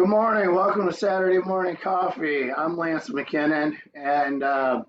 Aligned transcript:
Good 0.00 0.08
morning. 0.08 0.54
Welcome 0.54 0.86
to 0.86 0.94
Saturday 0.94 1.40
Morning 1.40 1.76
Coffee. 1.76 2.50
I'm 2.50 2.78
Lance 2.78 3.10
McKinnon, 3.10 3.76
and 3.94 4.42
uh, 4.42 4.82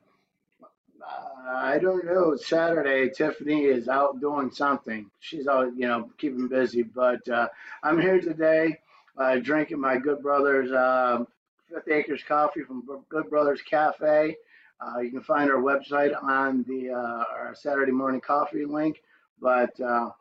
I 1.45 1.79
don't 1.79 2.05
know. 2.05 2.31
It's 2.31 2.47
Saturday, 2.47 3.09
Tiffany 3.09 3.65
is 3.65 3.89
out 3.89 4.21
doing 4.21 4.51
something. 4.51 5.11
She's 5.19 5.47
out, 5.47 5.75
you 5.75 5.85
know, 5.85 6.09
keeping 6.17 6.47
busy. 6.47 6.83
But 6.83 7.27
uh, 7.27 7.49
I'm 7.83 7.99
here 7.99 8.21
today, 8.21 8.79
uh, 9.17 9.35
drinking 9.39 9.81
my 9.81 9.97
Good 9.97 10.21
Brothers 10.21 10.71
uh, 10.71 11.25
Fifth 11.67 11.89
Acres 11.89 12.23
coffee 12.25 12.61
from 12.61 12.85
Good 13.09 13.29
Brothers 13.29 13.61
Cafe. 13.63 14.37
Uh, 14.79 14.99
you 15.01 15.11
can 15.11 15.23
find 15.23 15.51
our 15.51 15.61
website 15.61 16.15
on 16.23 16.63
the 16.69 16.89
uh, 16.89 17.23
our 17.37 17.53
Saturday 17.53 17.91
Morning 17.91 18.21
Coffee 18.21 18.63
link. 18.63 19.01
But 19.41 19.77
uh, 19.81 20.11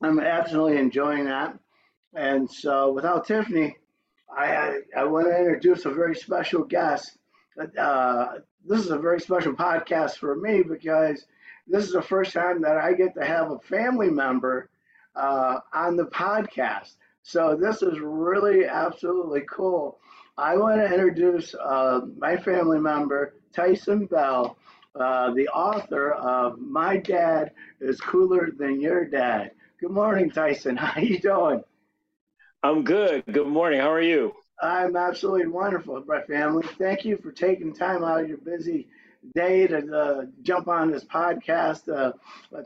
I'm 0.00 0.18
absolutely 0.18 0.78
enjoying 0.78 1.26
that. 1.26 1.58
And 2.14 2.50
so, 2.50 2.92
without 2.92 3.26
Tiffany, 3.26 3.76
I, 4.36 4.80
I, 4.96 5.04
want 5.04 5.26
to 5.26 5.36
introduce 5.36 5.84
a 5.84 5.90
very 5.90 6.14
special 6.14 6.64
guest. 6.64 7.18
Uh, 7.78 8.38
this 8.66 8.80
is 8.80 8.90
a 8.90 8.98
very 8.98 9.20
special 9.20 9.52
podcast 9.52 10.16
for 10.16 10.34
me 10.36 10.62
because 10.62 11.26
this 11.66 11.84
is 11.84 11.92
the 11.92 12.02
first 12.02 12.32
time 12.32 12.62
that 12.62 12.76
I 12.76 12.94
get 12.94 13.14
to 13.14 13.24
have 13.24 13.50
a 13.50 13.58
family 13.60 14.10
member 14.10 14.70
uh, 15.14 15.60
on 15.72 15.96
the 15.96 16.06
podcast. 16.06 16.96
So 17.22 17.56
this 17.60 17.82
is 17.82 18.00
really 18.00 18.66
absolutely 18.66 19.42
cool. 19.48 19.98
I 20.36 20.56
want 20.56 20.80
to 20.80 20.92
introduce 20.92 21.54
uh, 21.54 22.00
my 22.16 22.36
family 22.36 22.80
member, 22.80 23.34
Tyson 23.52 24.06
Bell, 24.06 24.56
uh, 24.94 25.32
the 25.34 25.48
author 25.48 26.12
of 26.12 26.58
My 26.58 26.96
Dad 26.96 27.52
is 27.80 28.00
Cooler 28.00 28.50
Than 28.56 28.80
Your 28.80 29.04
Dad. 29.04 29.52
Good 29.80 29.90
morning, 29.90 30.30
Tyson. 30.30 30.76
How 30.78 31.00
you 31.00 31.18
doing? 31.18 31.62
I'm 32.62 32.84
good. 32.84 33.24
Good 33.24 33.46
morning. 33.46 33.80
How 33.80 33.90
are 33.90 34.02
you? 34.02 34.34
I'm 34.60 34.94
absolutely 34.94 35.46
wonderful, 35.46 36.04
my 36.06 36.20
family. 36.20 36.62
Thank 36.78 37.06
you 37.06 37.16
for 37.16 37.32
taking 37.32 37.72
time 37.74 38.04
out 38.04 38.20
of 38.20 38.28
your 38.28 38.36
busy 38.36 38.86
day 39.34 39.66
to 39.66 39.96
uh, 39.96 40.24
jump 40.42 40.68
on 40.68 40.90
this 40.90 41.04
podcast, 41.04 41.88
uh, 41.88 42.12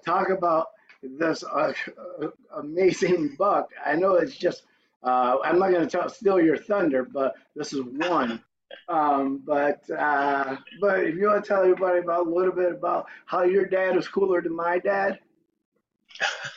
talk 0.04 0.30
about 0.30 0.66
this 1.00 1.44
uh, 1.44 1.72
amazing 2.56 3.36
book. 3.38 3.70
I 3.86 3.94
know 3.94 4.14
it's 4.14 4.36
just, 4.36 4.64
uh, 5.04 5.36
I'm 5.44 5.60
not 5.60 5.70
going 5.70 5.88
to 5.88 6.08
steal 6.10 6.40
your 6.40 6.56
thunder, 6.56 7.04
but 7.04 7.34
this 7.54 7.72
is 7.72 7.82
one. 7.82 8.42
Um, 8.88 9.42
but 9.46 9.88
uh, 9.88 10.56
but 10.80 11.04
if 11.04 11.14
you 11.14 11.28
want 11.28 11.44
to 11.44 11.48
tell 11.48 11.62
everybody 11.62 12.00
about 12.00 12.26
a 12.26 12.30
little 12.30 12.52
bit 12.52 12.72
about 12.72 13.06
how 13.26 13.44
your 13.44 13.66
dad 13.66 13.96
is 13.96 14.08
cooler 14.08 14.42
than 14.42 14.56
my 14.56 14.80
dad, 14.80 15.20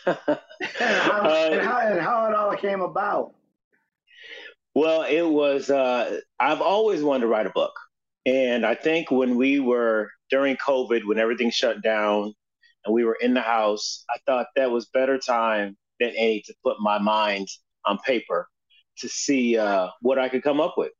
and, 0.06 0.18
how, 0.18 1.50
and, 1.52 1.62
how, 1.62 1.80
and 1.80 2.00
how 2.02 2.28
it 2.30 2.36
all 2.36 2.56
came 2.56 2.82
about. 2.82 3.34
Well, 4.76 5.04
it 5.04 5.24
was, 5.24 5.70
uh, 5.70 6.20
I've 6.40 6.62
always 6.62 7.02
wanted 7.02 7.22
to 7.22 7.28
write 7.28 7.48
a 7.48 7.52
book. 7.52 7.74
And 8.26 8.66
I 8.66 8.76
think 8.76 9.10
when 9.10 9.36
we 9.36 9.60
were 9.60 10.12
during 10.30 10.58
COVID, 10.58 11.06
when 11.06 11.18
everything 11.18 11.50
shut 11.50 11.82
down 11.82 12.34
and 12.86 12.94
we 12.94 13.06
were 13.06 13.18
in 13.20 13.34
the 13.34 13.42
house, 13.42 14.04
I 14.10 14.18
thought 14.26 14.48
that 14.56 14.70
was 14.70 14.86
better 14.88 15.18
time 15.18 15.78
than 16.00 16.10
any 16.10 16.42
to 16.42 16.54
put 16.64 16.78
my 16.80 17.00
mind 17.00 17.48
on 17.86 17.98
paper 18.00 18.48
to 19.00 19.08
see 19.08 19.58
uh, 19.58 19.88
what 20.02 20.20
I 20.20 20.30
could 20.30 20.44
come 20.44 20.60
up 20.60 20.76
with. 20.78 20.92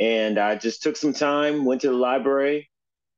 And 0.00 0.38
I 0.38 0.56
just 0.56 0.82
took 0.82 0.96
some 0.96 1.12
time, 1.12 1.64
went 1.64 1.82
to 1.82 1.88
the 1.88 1.94
library, 1.94 2.68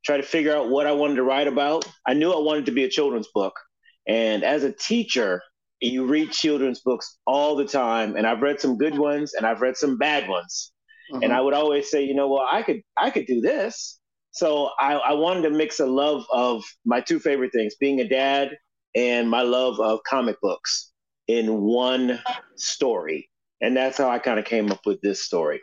tried 0.04 0.18
to 0.18 0.22
figure 0.22 0.54
out 0.54 0.68
what 0.68 0.86
I 0.86 0.92
wanted 0.92 1.16
to 1.16 1.22
write 1.22 1.48
about. 1.48 1.88
I 2.06 2.12
knew 2.14 2.30
I 2.30 2.38
wanted 2.38 2.66
to 2.66 2.72
be 2.72 2.84
a 2.84 2.88
children's 2.90 3.28
book. 3.34 3.58
And 4.06 4.44
as 4.44 4.62
a 4.62 4.72
teacher, 4.72 5.42
you 5.80 6.06
read 6.06 6.30
children's 6.30 6.80
books 6.80 7.18
all 7.26 7.56
the 7.56 7.66
time. 7.66 8.16
And 8.16 8.26
i've 8.26 8.42
read 8.42 8.60
some 8.60 8.78
good 8.78 8.96
ones 8.98 9.34
and 9.34 9.46
i've 9.46 9.60
read 9.60 9.76
some 9.76 9.98
bad 9.98 10.28
ones. 10.28 10.72
Mm-hmm. 11.12 11.22
and 11.22 11.32
i 11.32 11.40
would 11.40 11.54
always 11.54 11.88
say 11.88 12.02
you 12.02 12.16
know 12.16 12.28
well 12.28 12.48
i 12.50 12.62
could 12.62 12.82
i 12.96 13.10
could 13.10 13.26
do 13.26 13.40
this. 13.40 14.00
So 14.32 14.70
I, 14.78 14.94
I 14.94 15.12
wanted 15.14 15.42
to 15.42 15.50
mix 15.50 15.80
a 15.80 15.86
love 15.86 16.24
of 16.30 16.62
my 16.84 17.00
two 17.00 17.18
favorite 17.18 17.52
things 17.52 17.74
being 17.80 18.00
a 18.00 18.08
dad 18.08 18.50
and 18.94 19.30
my 19.30 19.40
love 19.42 19.80
of 19.80 20.00
comic 20.02 20.36
books 20.42 20.92
in 21.26 21.62
one 21.62 22.20
story. 22.56 23.30
And 23.62 23.74
that's 23.76 23.96
how 23.98 24.10
i 24.10 24.18
kind 24.18 24.38
of 24.38 24.44
came 24.44 24.70
up 24.70 24.84
with 24.84 25.00
this 25.00 25.22
story. 25.22 25.60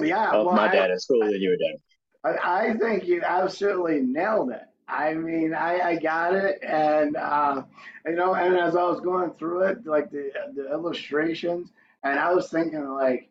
Yeah 0.00 0.32
of 0.32 0.46
well, 0.46 0.56
my 0.56 0.68
dad 0.68 0.90
is 0.90 1.04
cooler 1.04 1.30
than 1.30 1.40
your 1.40 1.56
dad 1.56 1.76
I, 2.24 2.70
I 2.70 2.74
think 2.74 3.06
you 3.06 3.22
absolutely 3.24 4.00
nailed 4.00 4.50
it 4.50 4.62
I 4.88 5.14
mean, 5.14 5.54
I, 5.54 5.80
I 5.80 5.96
got 5.96 6.34
it, 6.34 6.62
and 6.62 7.16
uh, 7.16 7.62
you 8.06 8.16
know, 8.16 8.34
and 8.34 8.56
as 8.56 8.76
I 8.76 8.82
was 8.84 9.00
going 9.00 9.30
through 9.32 9.62
it, 9.64 9.86
like 9.86 10.10
the 10.10 10.30
the 10.54 10.70
illustrations, 10.70 11.70
and 12.02 12.18
I 12.18 12.32
was 12.32 12.50
thinking 12.50 12.86
like, 12.90 13.30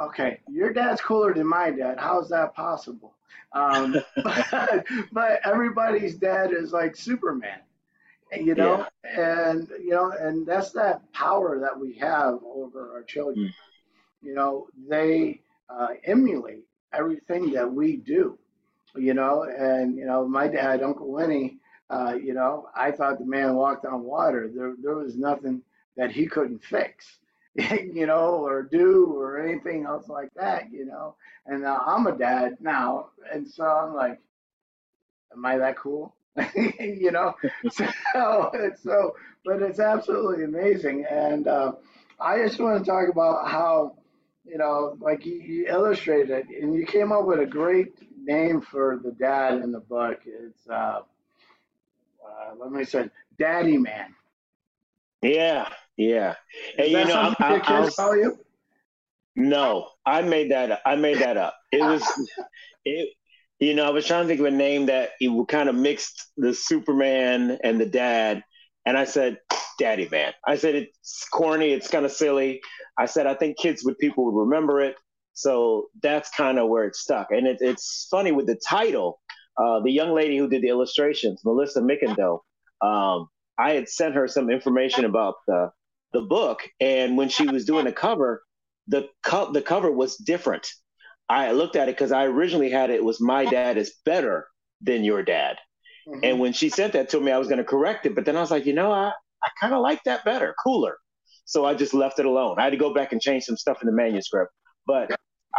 okay, 0.00 0.40
your 0.48 0.72
dad's 0.72 1.00
cooler 1.00 1.32
than 1.32 1.46
my 1.46 1.70
dad. 1.70 1.98
How 1.98 2.20
is 2.20 2.28
that 2.28 2.54
possible? 2.54 3.14
Um, 3.52 3.96
but, 4.22 4.86
but 5.10 5.40
everybody's 5.44 6.16
dad 6.16 6.52
is 6.52 6.72
like 6.72 6.94
Superman, 6.94 7.60
you 8.32 8.54
know, 8.54 8.86
yeah. 9.04 9.48
and 9.48 9.68
you 9.82 9.90
know, 9.90 10.12
and 10.12 10.46
that's 10.46 10.70
that 10.72 11.10
power 11.12 11.58
that 11.60 11.78
we 11.78 11.94
have 11.94 12.40
over 12.44 12.92
our 12.92 13.02
children. 13.04 13.46
Mm. 13.46 13.54
You 14.22 14.34
know, 14.34 14.68
they 14.86 15.40
uh, 15.70 15.88
emulate 16.04 16.64
everything 16.92 17.52
that 17.52 17.72
we 17.72 17.96
do 17.96 18.38
you 18.96 19.14
know, 19.14 19.44
and 19.44 19.96
you 19.96 20.06
know, 20.06 20.26
my 20.26 20.48
dad, 20.48 20.82
Uncle 20.82 21.12
Winnie, 21.12 21.58
uh, 21.90 22.14
you 22.22 22.34
know, 22.34 22.68
I 22.74 22.92
thought 22.92 23.18
the 23.18 23.24
man 23.24 23.54
walked 23.56 23.84
on 23.84 24.04
water. 24.04 24.50
There, 24.54 24.74
there 24.80 24.94
was 24.94 25.16
nothing 25.16 25.62
that 25.96 26.12
he 26.12 26.26
couldn't 26.26 26.62
fix, 26.62 27.18
you 27.54 28.06
know, 28.06 28.36
or 28.44 28.62
do 28.62 29.12
or 29.12 29.40
anything 29.44 29.84
else 29.86 30.08
like 30.08 30.32
that, 30.34 30.70
you 30.70 30.86
know. 30.86 31.16
And 31.46 31.64
uh, 31.64 31.80
I'm 31.84 32.06
a 32.06 32.16
dad 32.16 32.58
now, 32.60 33.08
and 33.32 33.48
so 33.48 33.64
I'm 33.64 33.94
like, 33.94 34.20
am 35.32 35.44
I 35.44 35.58
that 35.58 35.76
cool? 35.76 36.14
you 36.78 37.10
know, 37.10 37.34
so 37.70 37.90
so, 38.82 39.14
but 39.44 39.62
it's 39.62 39.80
absolutely 39.80 40.44
amazing, 40.44 41.04
and 41.10 41.48
uh, 41.48 41.72
I 42.20 42.38
just 42.38 42.60
want 42.60 42.84
to 42.84 42.90
talk 42.90 43.08
about 43.10 43.48
how, 43.48 43.96
you 44.44 44.58
know, 44.58 44.96
like 45.00 45.26
you, 45.26 45.34
you 45.34 45.66
illustrated, 45.66 46.46
and 46.48 46.72
you 46.74 46.86
came 46.86 47.10
up 47.12 47.24
with 47.24 47.40
a 47.40 47.46
great 47.46 47.94
name 48.24 48.60
for 48.60 49.00
the 49.02 49.12
dad 49.12 49.60
in 49.62 49.72
the 49.72 49.80
book. 49.80 50.20
It's 50.24 50.68
uh, 50.68 51.00
uh, 52.24 52.54
let 52.58 52.72
me 52.72 52.84
say, 52.84 53.08
Daddy 53.38 53.78
Man. 53.78 54.14
Yeah, 55.22 55.68
yeah. 55.96 56.34
Is 56.78 56.86
and 56.86 56.88
you 56.88 57.04
know, 57.04 57.34
I, 57.38 57.50
your 57.50 57.60
kids 57.60 57.96
call 57.96 58.16
you? 58.16 58.38
No, 59.36 59.88
I 60.04 60.22
made 60.22 60.50
that. 60.50 60.70
Up. 60.70 60.80
I 60.84 60.96
made 60.96 61.18
that 61.18 61.36
up. 61.36 61.54
It 61.72 61.82
was, 61.82 62.02
it. 62.84 63.10
You 63.58 63.74
know, 63.74 63.84
I 63.84 63.90
was 63.90 64.06
trying 64.06 64.22
to 64.22 64.28
think 64.28 64.40
of 64.40 64.46
a 64.46 64.50
name 64.50 64.86
that 64.86 65.10
it 65.20 65.28
would 65.28 65.48
kind 65.48 65.68
of 65.68 65.74
mixed 65.74 66.32
the 66.36 66.54
Superman 66.54 67.58
and 67.62 67.78
the 67.78 67.86
dad, 67.86 68.42
and 68.86 68.96
I 68.96 69.04
said, 69.04 69.38
Daddy 69.78 70.08
Man. 70.10 70.32
I 70.46 70.56
said 70.56 70.74
it's 70.74 71.26
corny. 71.30 71.70
It's 71.70 71.88
kind 71.88 72.04
of 72.04 72.12
silly. 72.12 72.60
I 72.98 73.06
said 73.06 73.26
I 73.26 73.34
think 73.34 73.58
kids 73.58 73.82
would 73.84 73.98
people 73.98 74.26
would 74.26 74.38
remember 74.38 74.80
it. 74.80 74.94
So 75.34 75.88
that's 76.02 76.30
kind 76.30 76.58
of 76.58 76.68
where 76.68 76.84
it 76.84 76.96
stuck. 76.96 77.28
And 77.30 77.46
it, 77.46 77.58
it's 77.60 78.08
funny 78.10 78.32
with 78.32 78.46
the 78.46 78.60
title. 78.68 79.20
Uh, 79.56 79.80
the 79.80 79.90
young 79.90 80.14
lady 80.14 80.38
who 80.38 80.48
did 80.48 80.62
the 80.62 80.68
illustrations, 80.68 81.42
Melissa 81.44 81.80
Mickendo, 81.80 82.40
um, 82.82 83.28
I 83.58 83.72
had 83.72 83.88
sent 83.88 84.14
her 84.14 84.26
some 84.26 84.50
information 84.50 85.04
about 85.04 85.34
the 85.46 85.70
the 86.12 86.22
book, 86.22 86.60
and 86.80 87.16
when 87.16 87.28
she 87.28 87.46
was 87.46 87.64
doing 87.64 87.84
the 87.84 87.92
cover, 87.92 88.42
the 88.88 89.08
co- 89.22 89.52
the 89.52 89.62
cover 89.62 89.90
was 89.90 90.16
different. 90.16 90.66
I 91.28 91.52
looked 91.52 91.76
at 91.76 91.88
it 91.88 91.94
because 91.94 92.10
I 92.10 92.24
originally 92.24 92.70
had 92.70 92.90
it 92.90 93.04
was 93.04 93.20
my 93.20 93.44
dad 93.44 93.76
is 93.76 93.94
better 94.04 94.48
than 94.80 95.04
your 95.04 95.22
dad, 95.22 95.56
mm-hmm. 96.08 96.20
and 96.22 96.40
when 96.40 96.52
she 96.52 96.70
sent 96.70 96.94
that 96.94 97.10
to 97.10 97.20
me, 97.20 97.32
I 97.32 97.38
was 97.38 97.48
going 97.48 97.58
to 97.58 97.64
correct 97.64 98.06
it, 98.06 98.14
but 98.14 98.24
then 98.24 98.36
I 98.36 98.40
was 98.40 98.50
like, 98.50 98.66
you 98.66 98.72
know, 98.72 98.90
I 98.90 99.12
I 99.42 99.48
kind 99.60 99.74
of 99.74 99.82
like 99.82 100.02
that 100.04 100.24
better, 100.24 100.54
cooler. 100.64 100.96
So 101.44 101.64
I 101.64 101.74
just 101.74 101.94
left 101.94 102.18
it 102.18 102.26
alone. 102.26 102.56
I 102.58 102.64
had 102.64 102.70
to 102.70 102.76
go 102.76 102.94
back 102.94 103.12
and 103.12 103.20
change 103.20 103.44
some 103.44 103.56
stuff 103.56 103.82
in 103.82 103.86
the 103.86 103.92
manuscript, 103.92 104.52
but 104.86 105.10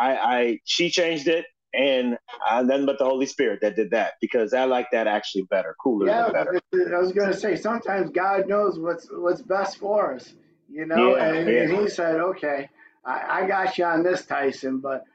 I, 0.01 0.15
I 0.15 0.59
she 0.65 0.89
changed 0.89 1.27
it, 1.27 1.45
and 1.73 2.17
uh, 2.49 2.63
then 2.63 2.85
but 2.85 2.97
the 2.97 3.05
Holy 3.05 3.27
Spirit 3.27 3.59
that 3.61 3.75
did 3.75 3.91
that 3.91 4.13
because 4.19 4.53
I 4.53 4.65
like 4.65 4.87
that 4.91 5.05
actually 5.05 5.43
better, 5.43 5.75
cooler, 5.81 6.07
yeah, 6.07 6.29
better. 6.31 6.59
I 6.73 6.99
was 6.99 7.11
gonna 7.11 7.35
say 7.35 7.55
sometimes 7.55 8.09
God 8.09 8.47
knows 8.47 8.79
what's 8.79 9.07
what's 9.11 9.41
best 9.41 9.77
for 9.77 10.15
us, 10.15 10.33
you 10.69 10.87
know, 10.87 11.15
yeah, 11.15 11.23
and, 11.25 11.47
yeah. 11.47 11.61
and, 11.61 11.77
He 11.77 11.87
said, 11.87 12.19
okay, 12.19 12.69
I, 13.05 13.41
I, 13.43 13.47
got 13.47 13.77
you 13.77 13.85
on 13.85 14.01
this, 14.01 14.25
Tyson, 14.25 14.79
but 14.79 15.05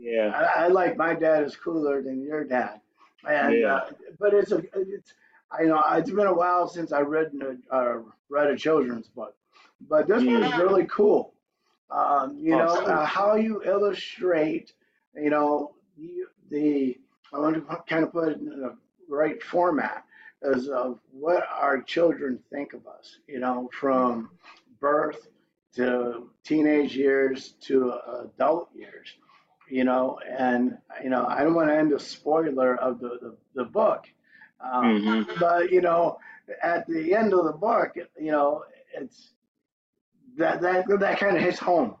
yeah, 0.00 0.32
I, 0.34 0.64
I, 0.64 0.68
like 0.68 0.96
my 0.96 1.14
dad 1.14 1.44
is 1.44 1.54
cooler 1.54 2.02
than 2.02 2.22
your 2.22 2.44
dad, 2.44 2.80
and 3.28 3.58
yeah. 3.58 3.74
uh, 3.74 3.90
but 4.18 4.32
it's 4.32 4.52
a 4.52 4.62
it's 4.74 5.12
I 5.52 5.64
know 5.64 5.82
it's 5.92 6.10
been 6.10 6.26
a 6.26 6.34
while 6.34 6.66
since 6.66 6.92
I 6.92 7.00
read 7.00 7.32
a, 7.42 7.74
uh, 7.74 7.98
read 8.30 8.48
a 8.48 8.56
children's 8.56 9.08
book, 9.08 9.34
but 9.86 10.08
this 10.08 10.22
mm. 10.22 10.40
one's 10.40 10.56
really 10.56 10.86
cool. 10.86 11.34
Um, 11.90 12.38
you 12.38 12.50
know, 12.50 12.84
uh, 12.86 13.04
how 13.04 13.34
you 13.34 13.62
illustrate, 13.64 14.72
you 15.14 15.30
know, 15.30 15.74
you, 15.96 16.28
the, 16.50 16.96
I 17.32 17.38
want 17.38 17.56
to 17.56 17.82
kind 17.88 18.04
of 18.04 18.12
put 18.12 18.28
it 18.28 18.38
in 18.38 18.46
the 18.46 18.76
right 19.08 19.42
format 19.42 20.04
as 20.42 20.68
of 20.68 21.00
what 21.12 21.46
our 21.50 21.82
children 21.82 22.38
think 22.50 22.72
of 22.72 22.86
us, 22.86 23.18
you 23.26 23.40
know, 23.40 23.68
from 23.72 24.30
birth 24.80 25.28
to 25.74 26.28
teenage 26.44 26.96
years 26.96 27.54
to 27.60 27.94
adult 28.24 28.70
years, 28.74 29.08
you 29.68 29.84
know, 29.84 30.18
and 30.26 30.78
you 31.02 31.10
know 31.10 31.26
I 31.26 31.44
don't 31.44 31.54
want 31.54 31.68
to 31.68 31.76
end 31.76 31.92
a 31.92 32.00
spoiler 32.00 32.76
of 32.76 33.00
the 33.00 33.18
the, 33.20 33.36
the 33.54 33.64
book, 33.64 34.04
um, 34.60 34.84
mm-hmm. 34.84 35.38
but 35.38 35.70
you 35.70 35.80
know 35.80 36.18
at 36.62 36.86
the 36.88 37.14
end 37.14 37.34
of 37.34 37.44
the 37.44 37.52
book, 37.52 37.94
you 38.18 38.32
know 38.32 38.64
it's 38.94 39.32
that 40.40 40.60
that 40.60 40.86
that 41.00 41.18
kind 41.18 41.36
of 41.36 41.42
hits 41.42 41.58
home. 41.58 41.94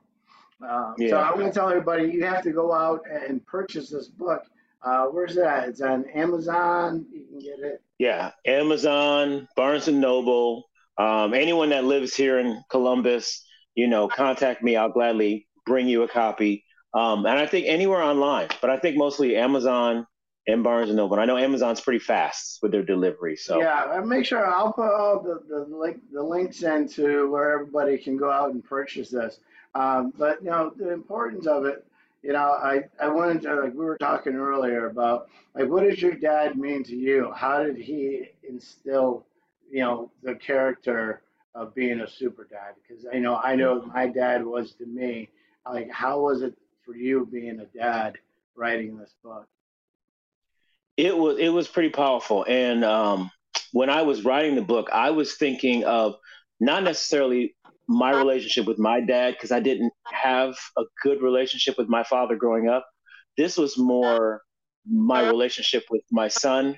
Uh, 0.66 0.92
yeah. 0.98 1.10
So 1.10 1.16
I'm 1.18 1.34
going 1.34 1.46
to 1.46 1.52
tell 1.52 1.68
everybody 1.68 2.10
you 2.10 2.24
have 2.24 2.42
to 2.42 2.52
go 2.52 2.72
out 2.72 3.02
and 3.10 3.44
purchase 3.46 3.90
this 3.90 4.08
book. 4.08 4.42
Uh, 4.82 5.06
where's 5.06 5.34
that? 5.34 5.68
It's 5.68 5.80
on 5.80 6.04
Amazon. 6.14 7.06
You 7.12 7.24
can 7.26 7.38
get 7.38 7.58
it. 7.60 7.82
Yeah, 7.98 8.32
Amazon, 8.46 9.48
Barnes 9.56 9.88
and 9.88 10.00
Noble. 10.00 10.64
Um, 10.98 11.32
anyone 11.34 11.70
that 11.70 11.84
lives 11.84 12.14
here 12.14 12.38
in 12.38 12.62
Columbus, 12.70 13.44
you 13.74 13.88
know, 13.88 14.08
contact 14.08 14.62
me. 14.62 14.76
I'll 14.76 14.90
gladly 14.90 15.46
bring 15.66 15.88
you 15.88 16.02
a 16.02 16.08
copy. 16.08 16.64
Um, 16.92 17.24
and 17.24 17.38
I 17.38 17.46
think 17.46 17.66
anywhere 17.68 18.02
online, 18.02 18.48
but 18.60 18.70
I 18.70 18.78
think 18.78 18.96
mostly 18.96 19.36
Amazon 19.36 20.06
and 20.52 20.64
Barnes 20.64 20.90
and 20.90 20.96
Noble. 20.96 21.18
I 21.18 21.24
know 21.24 21.36
Amazon's 21.36 21.80
pretty 21.80 21.98
fast 21.98 22.62
with 22.62 22.72
their 22.72 22.82
delivery. 22.82 23.36
So 23.36 23.60
yeah, 23.60 24.00
make 24.04 24.24
sure 24.24 24.46
I'll 24.46 24.72
put 24.72 24.90
all 24.92 25.20
the 25.20 25.42
the, 25.48 25.76
link, 25.76 26.00
the 26.12 26.22
links 26.22 26.62
into 26.62 27.30
where 27.30 27.52
everybody 27.52 27.98
can 27.98 28.16
go 28.16 28.30
out 28.30 28.52
and 28.52 28.64
purchase 28.64 29.10
this. 29.10 29.40
Um, 29.74 30.12
but 30.16 30.42
you 30.42 30.50
know 30.50 30.72
the 30.76 30.92
importance 30.92 31.46
of 31.46 31.64
it. 31.64 31.86
You 32.22 32.32
know, 32.32 32.38
I 32.38 32.82
I 33.00 33.08
wanted 33.08 33.42
to 33.42 33.54
like 33.54 33.72
we 33.72 33.84
were 33.84 33.98
talking 33.98 34.34
earlier 34.34 34.86
about 34.86 35.28
like 35.54 35.68
what 35.68 35.84
does 35.84 36.00
your 36.00 36.14
dad 36.14 36.56
mean 36.56 36.84
to 36.84 36.96
you? 36.96 37.32
How 37.34 37.62
did 37.62 37.76
he 37.76 38.26
instill 38.48 39.26
you 39.70 39.80
know 39.80 40.10
the 40.22 40.34
character 40.34 41.22
of 41.54 41.74
being 41.74 42.00
a 42.00 42.08
super 42.08 42.44
dad? 42.44 42.74
Because 42.82 43.06
I 43.12 43.18
know 43.18 43.36
I 43.36 43.56
know 43.56 43.82
my 43.94 44.06
dad 44.06 44.44
was 44.44 44.72
to 44.74 44.86
me. 44.86 45.30
Like 45.64 45.90
how 45.90 46.20
was 46.20 46.42
it 46.42 46.54
for 46.84 46.94
you 46.94 47.26
being 47.30 47.60
a 47.60 47.66
dad 47.66 48.18
writing 48.56 48.98
this 48.98 49.14
book? 49.22 49.46
It 51.00 51.16
was 51.16 51.38
it 51.38 51.48
was 51.48 51.66
pretty 51.66 51.88
powerful, 51.88 52.44
and 52.46 52.84
um, 52.84 53.30
when 53.72 53.88
I 53.88 54.02
was 54.02 54.22
writing 54.22 54.54
the 54.54 54.60
book, 54.60 54.90
I 54.92 55.10
was 55.10 55.34
thinking 55.34 55.84
of 55.84 56.16
not 56.60 56.82
necessarily 56.82 57.56
my 57.88 58.10
relationship 58.12 58.66
with 58.66 58.78
my 58.78 59.00
dad 59.00 59.32
because 59.32 59.50
I 59.50 59.60
didn't 59.60 59.94
have 60.04 60.54
a 60.76 60.82
good 61.02 61.22
relationship 61.22 61.78
with 61.78 61.88
my 61.88 62.04
father 62.04 62.36
growing 62.36 62.68
up. 62.68 62.86
This 63.38 63.56
was 63.56 63.78
more 63.78 64.42
my 64.86 65.26
relationship 65.26 65.84
with 65.90 66.02
my 66.10 66.28
son, 66.28 66.76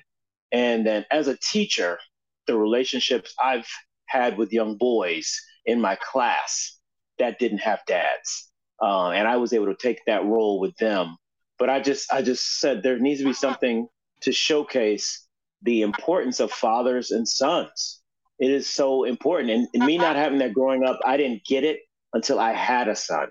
and 0.52 0.86
then 0.86 1.04
as 1.10 1.26
a 1.26 1.36
teacher, 1.38 1.98
the 2.46 2.56
relationships 2.56 3.34
I've 3.42 3.66
had 4.06 4.38
with 4.38 4.52
young 4.52 4.76
boys 4.76 5.36
in 5.66 5.80
my 5.80 5.96
class 5.96 6.78
that 7.18 7.40
didn't 7.40 7.58
have 7.58 7.80
dads, 7.88 8.52
uh, 8.80 9.08
and 9.10 9.26
I 9.26 9.38
was 9.38 9.52
able 9.52 9.66
to 9.66 9.74
take 9.74 9.98
that 10.06 10.24
role 10.24 10.60
with 10.60 10.76
them. 10.76 11.16
But 11.58 11.70
I 11.70 11.80
just 11.80 12.12
I 12.12 12.22
just 12.22 12.60
said 12.60 12.84
there 12.84 13.00
needs 13.00 13.18
to 13.18 13.26
be 13.26 13.32
something 13.32 13.88
to 14.22 14.32
showcase 14.32 15.26
the 15.62 15.82
importance 15.82 16.40
of 16.40 16.50
fathers 16.50 17.10
and 17.10 17.28
sons. 17.28 18.00
It 18.38 18.50
is 18.50 18.68
so 18.68 19.04
important. 19.04 19.50
And, 19.50 19.68
and 19.74 19.86
me 19.86 19.96
uh-huh. 19.98 20.06
not 20.08 20.16
having 20.16 20.38
that 20.38 20.54
growing 20.54 20.84
up, 20.84 20.98
I 21.04 21.16
didn't 21.16 21.44
get 21.44 21.64
it 21.64 21.80
until 22.12 22.38
I 22.40 22.52
had 22.52 22.88
a 22.88 22.96
son. 22.96 23.28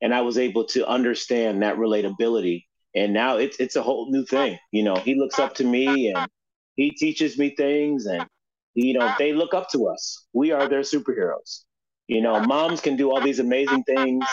And 0.00 0.12
I 0.12 0.22
was 0.22 0.36
able 0.36 0.64
to 0.66 0.86
understand 0.86 1.62
that 1.62 1.76
relatability. 1.76 2.64
And 2.94 3.14
now 3.14 3.36
it's 3.36 3.58
it's 3.58 3.76
a 3.76 3.82
whole 3.82 4.10
new 4.10 4.24
thing. 4.24 4.58
You 4.72 4.82
know, 4.82 4.96
he 4.96 5.14
looks 5.14 5.38
up 5.38 5.54
to 5.56 5.64
me 5.64 6.12
and 6.12 6.28
he 6.74 6.90
teaches 6.90 7.38
me 7.38 7.54
things 7.54 8.06
and 8.06 8.26
you 8.74 8.98
know, 8.98 9.14
they 9.18 9.32
look 9.32 9.54
up 9.54 9.68
to 9.70 9.86
us. 9.86 10.26
We 10.32 10.50
are 10.50 10.68
their 10.68 10.80
superheroes. 10.80 11.60
You 12.08 12.20
know, 12.20 12.40
moms 12.40 12.80
can 12.80 12.96
do 12.96 13.10
all 13.10 13.20
these 13.20 13.38
amazing 13.38 13.84
things 13.84 14.24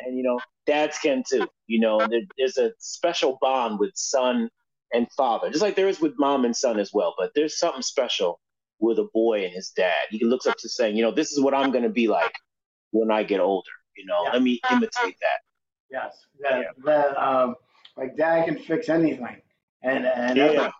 and 0.00 0.16
you 0.16 0.22
know, 0.22 0.40
dads 0.66 0.98
can 0.98 1.22
too. 1.28 1.46
You 1.66 1.80
know, 1.80 2.00
there's 2.38 2.56
a 2.56 2.72
special 2.78 3.38
bond 3.40 3.78
with 3.78 3.92
son 3.94 4.48
and 4.92 5.10
father, 5.12 5.50
just 5.50 5.62
like 5.62 5.76
there 5.76 5.88
is 5.88 6.00
with 6.00 6.18
mom 6.18 6.44
and 6.44 6.56
son 6.56 6.78
as 6.78 6.92
well. 6.92 7.14
But 7.18 7.32
there's 7.34 7.58
something 7.58 7.82
special 7.82 8.40
with 8.78 8.98
a 8.98 9.08
boy 9.12 9.44
and 9.44 9.52
his 9.52 9.70
dad. 9.70 9.94
He 10.10 10.24
looks 10.24 10.46
up 10.46 10.56
to 10.58 10.68
saying, 10.68 10.96
you 10.96 11.02
know, 11.02 11.12
this 11.12 11.32
is 11.32 11.40
what 11.40 11.54
I'm 11.54 11.70
going 11.70 11.84
to 11.84 11.90
be 11.90 12.08
like 12.08 12.34
when 12.90 13.10
I 13.10 13.22
get 13.22 13.40
older. 13.40 13.70
You 13.96 14.06
know, 14.06 14.24
yeah. 14.24 14.32
let 14.32 14.42
me 14.42 14.60
imitate 14.70 14.90
that. 15.20 15.40
Yes, 15.90 16.16
that, 16.40 16.60
yeah. 16.60 16.70
that 16.84 17.22
um, 17.22 17.56
like 17.96 18.16
dad 18.16 18.46
can 18.46 18.58
fix 18.58 18.88
anything. 18.88 19.42
And, 19.82 20.06
and 20.06 20.36
yeah. 20.36 20.70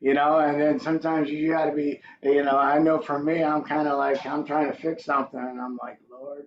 You 0.00 0.14
know, 0.14 0.38
and 0.38 0.60
then 0.60 0.78
sometimes 0.78 1.28
you 1.28 1.50
got 1.50 1.64
to 1.66 1.72
be, 1.72 2.00
you 2.22 2.44
know, 2.44 2.56
I 2.56 2.78
know 2.78 3.00
for 3.00 3.18
me, 3.18 3.42
I'm 3.42 3.64
kind 3.64 3.88
of 3.88 3.98
like, 3.98 4.24
I'm 4.24 4.44
trying 4.44 4.70
to 4.70 4.78
fix 4.78 5.04
something, 5.04 5.40
and 5.40 5.60
I'm 5.60 5.76
like, 5.82 5.98
Lord, 6.08 6.46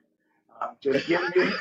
just 0.79 1.07
give 1.07 1.21
me, 1.35 1.51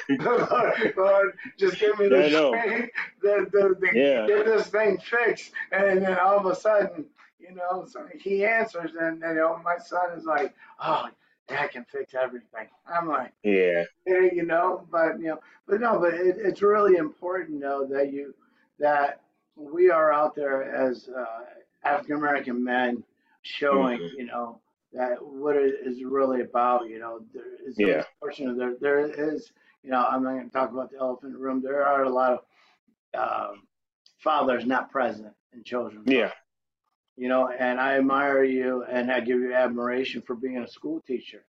Lord, 0.97 1.33
just 1.59 1.79
give 1.79 1.99
me 1.99 2.09
the 2.09 2.29
strength, 2.29 2.91
the, 3.23 3.47
the, 3.53 3.77
the 3.81 3.99
yeah. 3.99 4.27
get 4.27 4.47
this 4.47 4.67
thing 4.69 4.99
fixed. 4.99 5.53
And 5.73 6.03
then 6.03 6.19
all 6.19 6.39
of 6.39 6.47
a 6.47 6.55
sudden, 6.55 7.07
you 7.39 7.55
know, 7.55 7.87
so 7.87 8.07
he 8.19 8.45
answers, 8.45 8.93
and, 8.99 9.23
and 9.23 9.37
you 9.37 9.41
know, 9.41 9.61
my 9.65 9.79
son 9.79 10.13
is 10.17 10.25
like, 10.25 10.55
oh, 10.81 11.09
Dad 11.49 11.73
can 11.73 11.85
fix 11.85 12.15
everything. 12.15 12.69
I'm 12.87 13.09
like, 13.09 13.33
yeah, 13.43 13.85
yeah, 14.07 14.29
you 14.33 14.45
know, 14.45 14.87
but 14.91 15.19
you 15.19 15.29
know, 15.29 15.41
but 15.67 15.81
no, 15.81 15.99
but 15.99 16.15
it, 16.15 16.37
it's 16.39 16.63
really 16.63 16.97
important 16.97 17.61
though 17.61 17.87
that 17.91 18.13
you 18.13 18.35
that 18.79 19.21
we 19.57 19.91
are 19.91 20.13
out 20.13 20.37
there 20.37 20.63
as 20.63 21.09
uh, 21.09 21.25
African 21.83 22.17
American 22.17 22.63
men 22.63 23.03
showing, 23.43 23.99
mm-hmm. 23.99 24.21
you 24.21 24.27
know, 24.27 24.61
that 24.93 25.25
what 25.25 25.57
it 25.57 25.75
is 25.85 26.03
really 26.05 26.41
about. 26.41 26.89
You 26.89 26.99
know, 26.99 27.21
there 27.33 27.45
is 27.67 27.77
yeah. 27.79 28.05
portion 28.21 28.49
of 28.49 28.57
there. 28.57 28.75
There 28.81 29.33
is, 29.33 29.53
you 29.83 29.91
know, 29.91 30.05
I'm 30.05 30.23
not 30.23 30.33
going 30.33 30.47
to 30.47 30.53
talk 30.53 30.71
about 30.71 30.91
the 30.91 30.99
elephant 30.99 31.33
in 31.33 31.33
the 31.35 31.39
room. 31.39 31.63
There 31.63 31.87
are 31.87 32.05
a 32.05 32.11
lot 32.11 32.45
of 33.15 33.51
um, 33.51 33.63
fathers 34.19 34.67
not 34.67 34.91
present 34.91 35.33
in 35.53 35.65
children. 35.65 36.03
Yeah. 36.07 36.31
You 37.17 37.29
know, 37.29 37.49
and 37.49 37.81
I 37.81 37.99
admire 37.99 38.45
you 38.45 38.85
and 38.85 39.13
I 39.13 39.21
give 39.21 39.41
you 39.41 39.53
admiration 39.53 40.23
for 40.23 40.35
being 40.35 40.59
a 40.59 40.69
school 40.69 41.01
teacher. 41.07 41.45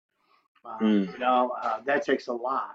Um, 0.65 0.79
mm. 0.81 1.13
You 1.13 1.19
know, 1.19 1.53
uh, 1.61 1.79
that 1.85 2.05
takes 2.05 2.27
a 2.27 2.33
lot. 2.33 2.71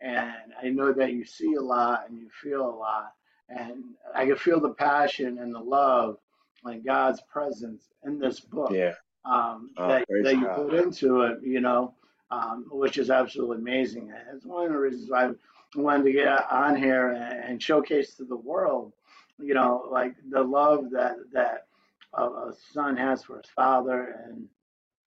And 0.00 0.32
I 0.60 0.70
know 0.70 0.92
that 0.92 1.12
you 1.12 1.24
see 1.24 1.54
a 1.54 1.60
lot 1.60 2.08
and 2.08 2.18
you 2.18 2.28
feel 2.42 2.68
a 2.68 2.74
lot. 2.74 3.12
And 3.48 3.84
I 4.14 4.26
can 4.26 4.36
feel 4.36 4.60
the 4.60 4.74
passion 4.74 5.38
and 5.38 5.54
the 5.54 5.60
love 5.60 6.16
and 6.64 6.84
God's 6.84 7.20
presence 7.32 7.84
in 8.04 8.18
this 8.18 8.40
book. 8.40 8.72
Yeah 8.72 8.94
um, 9.24 9.70
oh, 9.76 9.88
that, 9.88 10.04
that 10.08 10.34
you 10.34 10.46
put 10.46 10.74
into 10.74 11.22
it, 11.22 11.38
you 11.42 11.60
know, 11.60 11.94
um, 12.30 12.66
which 12.70 12.98
is 12.98 13.10
absolutely 13.10 13.58
amazing. 13.58 14.12
it's 14.32 14.44
one 14.44 14.66
of 14.66 14.72
the 14.72 14.78
reasons 14.78 15.10
why 15.10 15.26
I 15.26 15.30
wanted 15.74 16.04
to 16.04 16.12
get 16.12 16.28
on 16.50 16.76
here 16.76 17.12
and, 17.12 17.44
and 17.44 17.62
showcase 17.62 18.14
to 18.14 18.24
the 18.24 18.36
world, 18.36 18.92
you 19.38 19.54
know, 19.54 19.86
like 19.90 20.14
the 20.30 20.42
love 20.42 20.90
that 20.90 21.16
that 21.32 21.66
a, 22.14 22.22
a 22.22 22.54
son 22.72 22.96
has 22.96 23.24
for 23.24 23.36
his 23.36 23.50
father, 23.54 24.22
and 24.24 24.46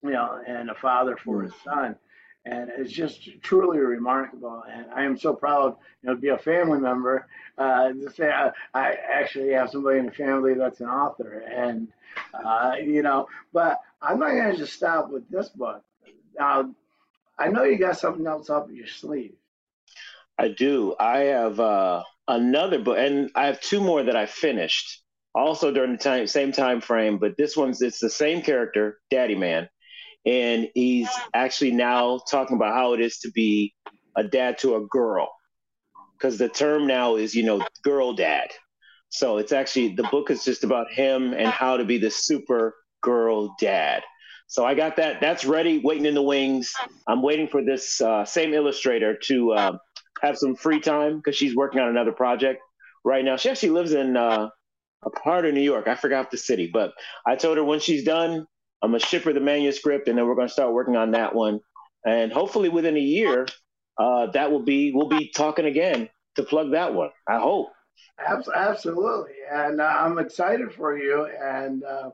you 0.03 0.12
know, 0.12 0.41
and 0.46 0.70
a 0.70 0.75
father 0.75 1.17
for 1.17 1.41
his 1.41 1.53
mm. 1.53 1.63
son. 1.63 1.96
And 2.45 2.69
it's 2.77 2.91
just 2.91 3.41
truly 3.41 3.79
remarkable, 3.79 4.63
and 4.69 4.88
I 4.93 5.03
am 5.03 5.17
so 5.17 5.33
proud, 5.33 5.77
you 6.01 6.09
know, 6.09 6.15
to 6.15 6.21
be 6.21 6.27
a 6.27 6.38
family 6.38 6.77
member. 6.77 7.25
Uh, 7.57 7.93
to 7.93 8.12
say 8.12 8.29
I, 8.29 8.51
I 8.73 8.97
actually 9.13 9.53
have 9.53 9.69
somebody 9.69 10.00
in 10.00 10.07
the 10.07 10.12
family 10.12 10.53
that's 10.53 10.81
an 10.81 10.88
author, 10.88 11.39
and 11.50 11.88
uh, 12.33 12.73
you 12.83 13.01
know, 13.01 13.27
but 13.53 13.79
I'm 14.01 14.19
not 14.19 14.31
going 14.31 14.51
to 14.51 14.57
just 14.57 14.73
stop 14.73 15.09
with 15.09 15.29
this 15.29 15.50
book. 15.50 15.83
Now, 16.38 16.73
I 17.39 17.47
know 17.47 17.63
you 17.63 17.77
got 17.77 17.97
something 17.97 18.27
else 18.27 18.50
up 18.50 18.67
your 18.71 18.88
sleeve. 18.88 19.35
I 20.38 20.50
do. 20.50 20.95
I 21.00 21.19
have 21.19 21.59
uh, 21.59 22.03
another 22.27 22.79
book, 22.79 22.97
and 22.97 23.29
I 23.35 23.45
have 23.45 23.62
two 23.62 23.79
more 23.79 24.03
that 24.03 24.15
I 24.15 24.25
finished, 24.25 25.01
also 25.33 25.71
during 25.71 25.93
the 25.93 25.97
time, 25.97 26.27
same 26.27 26.51
time 26.51 26.81
frame. 26.81 27.19
But 27.19 27.38
this 27.38 27.55
one's 27.55 27.81
it's 27.81 28.00
the 28.00 28.09
same 28.09 28.41
character, 28.41 29.00
Daddy 29.09 29.35
Man, 29.35 29.69
and 30.25 30.70
he's 30.74 31.10
actually 31.34 31.72
now 31.72 32.20
talking 32.30 32.56
about 32.56 32.74
how 32.74 32.94
it 32.94 33.01
is 33.01 33.20
to 33.20 33.32
be 33.32 33.74
a 34.15 34.24
dad 34.24 34.58
to 34.60 34.75
a 34.75 34.86
girl, 34.88 35.30
because 36.18 36.38
the 36.38 36.50
term 36.50 36.88
now 36.88 37.15
is 37.15 37.36
you 37.36 37.44
know 37.44 37.65
girl 37.84 38.13
dad. 38.13 38.50
So 39.10 39.38
it's 39.38 39.51
actually 39.51 39.96
the 39.96 40.03
book 40.03 40.32
is 40.32 40.44
just 40.44 40.63
about 40.63 40.92
him 40.92 41.34
and 41.34 41.48
how 41.48 41.77
to 41.77 41.86
be 41.86 41.98
the 42.00 42.10
super 42.10 42.75
girl 43.01 43.56
dad. 43.60 44.03
So 44.48 44.65
I 44.65 44.75
got 44.75 44.98
that. 44.98 45.22
That's 45.22 45.46
ready, 45.46 45.80
waiting 45.84 46.06
in 46.06 46.13
the 46.13 46.22
wings. 46.22 46.74
I'm 47.08 47.22
waiting 47.22 47.48
for 47.48 47.63
this 47.63 48.01
uh, 48.01 48.25
same 48.25 48.53
illustrator 48.53 49.18
to 49.25 49.51
uh, 49.53 49.77
have 50.22 50.38
some 50.38 50.56
free 50.56 50.80
time 50.80 51.18
because 51.18 51.36
she's 51.36 51.56
working 51.56 51.80
on 51.82 51.89
another 51.89 52.12
project 52.12 52.62
right 53.03 53.24
now. 53.24 53.38
She 53.38 53.50
actually 53.50 53.70
lives 53.70 53.94
in 53.94 54.15
uh, 54.15 54.50
a 55.03 55.10
part 55.10 55.46
of 55.46 55.53
New 55.53 55.62
York. 55.62 55.88
I 55.88 55.96
forgot 55.96 56.32
the 56.32 56.38
city, 56.38 56.70
but 56.72 56.94
I 57.25 57.36
told 57.36 57.58
her 57.58 57.63
when 57.63 57.80
she's 57.80 58.03
done, 58.03 58.46
I'm 58.84 58.92
gonna 58.92 59.00
ship 59.00 59.24
her 59.24 59.34
the 59.34 59.40
manuscript, 59.40 60.10
and 60.10 60.18
then 60.18 60.28
we're 60.28 60.36
gonna 60.36 60.50
start 60.50 60.74
working 60.74 60.98
on 60.98 61.12
that 61.12 61.34
one. 61.34 61.62
And 62.06 62.34
hopefully 62.34 62.68
within 62.68 62.98
a 62.98 63.00
year, 63.00 63.48
uh, 63.98 64.28
that 64.32 64.52
will 64.52 64.63
be 64.63 64.92
we'll 64.94 65.08
be 65.08 65.32
talking 65.34 65.66
again 65.66 66.10
to 66.36 66.44
plug 66.44 66.72
that 66.72 66.94
one. 66.94 67.10
I 67.28 67.40
hope. 67.40 67.70
Absolutely, 68.20 69.32
and 69.52 69.80
uh, 69.80 69.86
I'm 69.86 70.20
excited 70.20 70.74
for 70.74 70.98
you. 70.98 71.28
And 71.42 71.84
uh, 71.86 72.10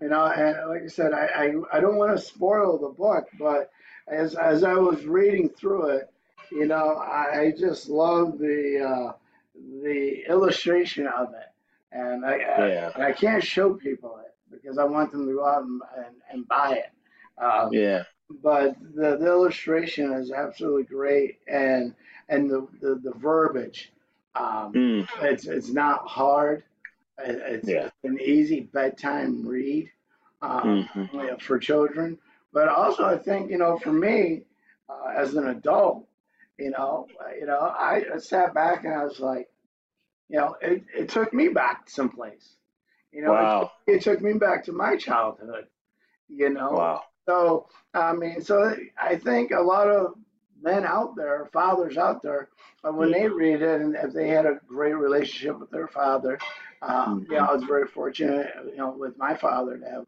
you 0.00 0.08
know, 0.08 0.26
and 0.26 0.68
like 0.68 0.82
I 0.84 0.86
said, 0.86 1.12
I 1.12 1.26
I, 1.26 1.78
I 1.78 1.80
don't 1.80 1.96
want 1.96 2.16
to 2.16 2.24
spoil 2.24 2.78
the 2.78 2.90
book, 2.90 3.26
but 3.38 3.70
as 4.06 4.36
as 4.36 4.62
I 4.62 4.74
was 4.74 5.04
reading 5.04 5.48
through 5.48 5.88
it, 5.88 6.10
you 6.52 6.66
know, 6.66 6.96
I 6.98 7.40
I 7.40 7.54
just 7.58 7.88
love 7.88 8.38
the 8.38 8.80
uh, 8.80 9.12
the 9.82 10.22
illustration 10.28 11.08
of 11.08 11.30
it, 11.34 11.50
and 11.90 12.24
I 12.24 12.36
Yeah. 12.36 12.92
I, 12.94 13.08
I 13.08 13.12
can't 13.12 13.42
show 13.42 13.74
people 13.74 14.20
it 14.24 14.31
because 14.52 14.78
I 14.78 14.84
want 14.84 15.12
them 15.12 15.26
to 15.26 15.34
go 15.34 15.46
out 15.46 15.64
and 15.64 15.80
and, 15.96 16.16
and 16.30 16.48
buy 16.48 16.76
it. 16.84 17.42
Um, 17.42 17.70
Yeah. 17.72 18.04
but 18.42 18.76
the, 18.94 19.16
the 19.18 19.26
illustration 19.26 20.12
is 20.12 20.30
absolutely 20.32 20.84
great, 20.84 21.38
and 21.48 21.94
and 22.28 22.50
the 22.50 22.66
the, 22.80 22.96
the 22.96 23.12
verbiage, 23.16 23.92
um, 24.34 24.74
Mm. 24.74 25.06
it's 25.22 25.46
it's 25.46 25.70
not 25.70 26.08
hard. 26.08 26.64
It- 27.18 27.42
It's 27.54 27.68
Yeah. 27.68 27.90
an 28.04 28.18
easy 28.20 28.60
bedtime 28.62 29.46
read 29.46 29.90
um, 30.42 30.88
Mhm. 30.94 31.10
you 31.12 31.26
know, 31.26 31.36
for 31.38 31.58
children. 31.58 32.18
But 32.52 32.68
also, 32.68 33.04
I 33.04 33.18
think 33.18 33.50
you 33.50 33.58
know, 33.58 33.78
for 33.78 33.92
me 33.92 34.42
uh, 34.88 35.12
as 35.16 35.34
an 35.34 35.48
adult, 35.48 36.06
you 36.58 36.70
know, 36.70 37.08
you 37.38 37.46
know, 37.46 37.58
I, 37.60 38.04
I 38.14 38.18
sat 38.18 38.54
back 38.54 38.84
and 38.84 38.94
I 38.94 39.04
was 39.04 39.20
like, 39.20 39.48
you 40.28 40.38
know, 40.38 40.56
it, 40.60 40.84
it 40.96 41.08
took 41.08 41.32
me 41.34 41.48
back 41.48 41.88
someplace. 41.90 42.56
You 43.12 43.22
know, 43.22 43.32
Wow. 43.32 43.72
it, 43.86 43.96
it 43.96 44.02
took 44.02 44.20
me 44.20 44.34
back 44.34 44.64
to 44.64 44.72
my 44.72 44.96
childhood. 44.96 45.66
You 46.28 46.50
know, 46.50 46.70
Wow. 46.72 47.02
so 47.26 47.68
I 47.94 48.12
mean, 48.12 48.40
so 48.40 48.74
I 49.00 49.16
think 49.16 49.50
a 49.52 49.60
lot 49.60 49.88
of 49.88 50.14
men 50.62 50.84
out 50.84 51.14
there, 51.16 51.48
fathers 51.52 51.96
out 51.98 52.22
there, 52.22 52.48
uh, 52.84 52.92
when 52.92 53.10
they 53.10 53.28
read 53.28 53.62
it, 53.62 53.80
and 53.80 53.94
if 53.96 54.12
they 54.12 54.28
had 54.28 54.46
a 54.46 54.60
great 54.66 54.94
relationship 54.94 55.58
with 55.58 55.70
their 55.70 55.88
father, 55.88 56.38
um, 56.80 57.26
you 57.28 57.36
know, 57.36 57.44
I 57.44 57.52
was 57.54 57.64
very 57.64 57.86
fortunate, 57.86 58.50
you 58.66 58.76
know, 58.76 58.90
with 58.90 59.16
my 59.18 59.34
father 59.34 59.78
to 59.78 59.84
have 59.84 60.06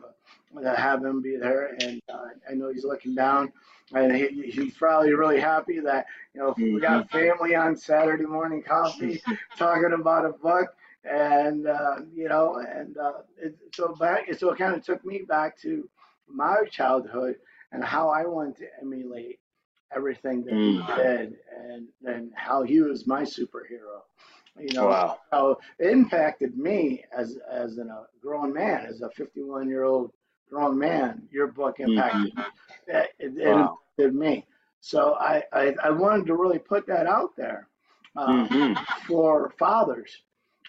to 0.62 0.74
have 0.76 1.04
him 1.04 1.20
be 1.20 1.36
there, 1.36 1.74
and 1.78 2.00
uh, 2.08 2.26
I 2.48 2.54
know 2.54 2.72
he's 2.72 2.84
looking 2.84 3.14
down, 3.14 3.52
and 3.92 4.14
he, 4.14 4.50
he's 4.50 4.74
probably 4.74 5.12
really 5.12 5.40
happy 5.40 5.80
that 5.80 6.06
you 6.32 6.40
know 6.40 6.54
we 6.56 6.80
got 6.80 7.10
family 7.10 7.54
on 7.54 7.76
Saturday 7.76 8.24
morning 8.24 8.62
coffee 8.62 9.20
talking 9.58 9.92
about 9.92 10.24
a 10.24 10.30
book. 10.32 10.74
And 11.04 11.66
uh, 11.66 11.96
you 12.14 12.28
know, 12.28 12.56
and 12.56 12.96
uh, 12.96 13.12
it, 13.36 13.56
so 13.74 13.94
back, 13.94 14.32
so 14.34 14.50
it 14.50 14.58
kind 14.58 14.74
of 14.74 14.84
took 14.84 15.04
me 15.04 15.22
back 15.28 15.58
to 15.62 15.88
my 16.28 16.64
childhood 16.70 17.36
and 17.72 17.84
how 17.84 18.08
I 18.08 18.24
wanted 18.26 18.56
to 18.58 18.66
emulate 18.82 19.38
everything 19.94 20.44
that 20.44 20.58
he 20.60 20.80
Mm. 20.80 20.96
did 20.96 21.36
and 21.56 21.86
and 22.04 22.32
how 22.34 22.62
he 22.62 22.80
was 22.80 23.06
my 23.06 23.22
superhero. 23.22 24.02
You 24.58 24.72
know, 24.72 24.96
Wow. 24.96 25.18
so 25.32 25.58
it 25.78 25.90
impacted 25.90 26.56
me 26.56 27.04
as 27.16 27.38
as 27.50 27.78
a 27.78 28.06
grown 28.20 28.52
man, 28.52 28.86
as 28.86 29.00
a 29.02 29.10
51 29.10 29.68
year 29.68 29.84
old 29.84 30.12
grown 30.50 30.78
man. 30.78 31.28
Your 31.30 31.48
book 31.48 31.80
impacted 31.80 32.32
it, 32.86 33.10
it, 33.18 33.36
it 33.38 33.56
Wow. 33.56 33.78
impacted 33.98 34.14
me. 34.14 34.46
So 34.80 35.14
I, 35.14 35.42
I 35.52 35.74
I 35.84 35.90
wanted 35.90 36.26
to 36.26 36.34
really 36.36 36.58
put 36.58 36.86
that 36.86 37.06
out 37.06 37.36
there 37.36 37.68
um, 38.16 38.50
Mhm. 38.50 38.74
for 39.06 39.50
fathers, 39.58 40.22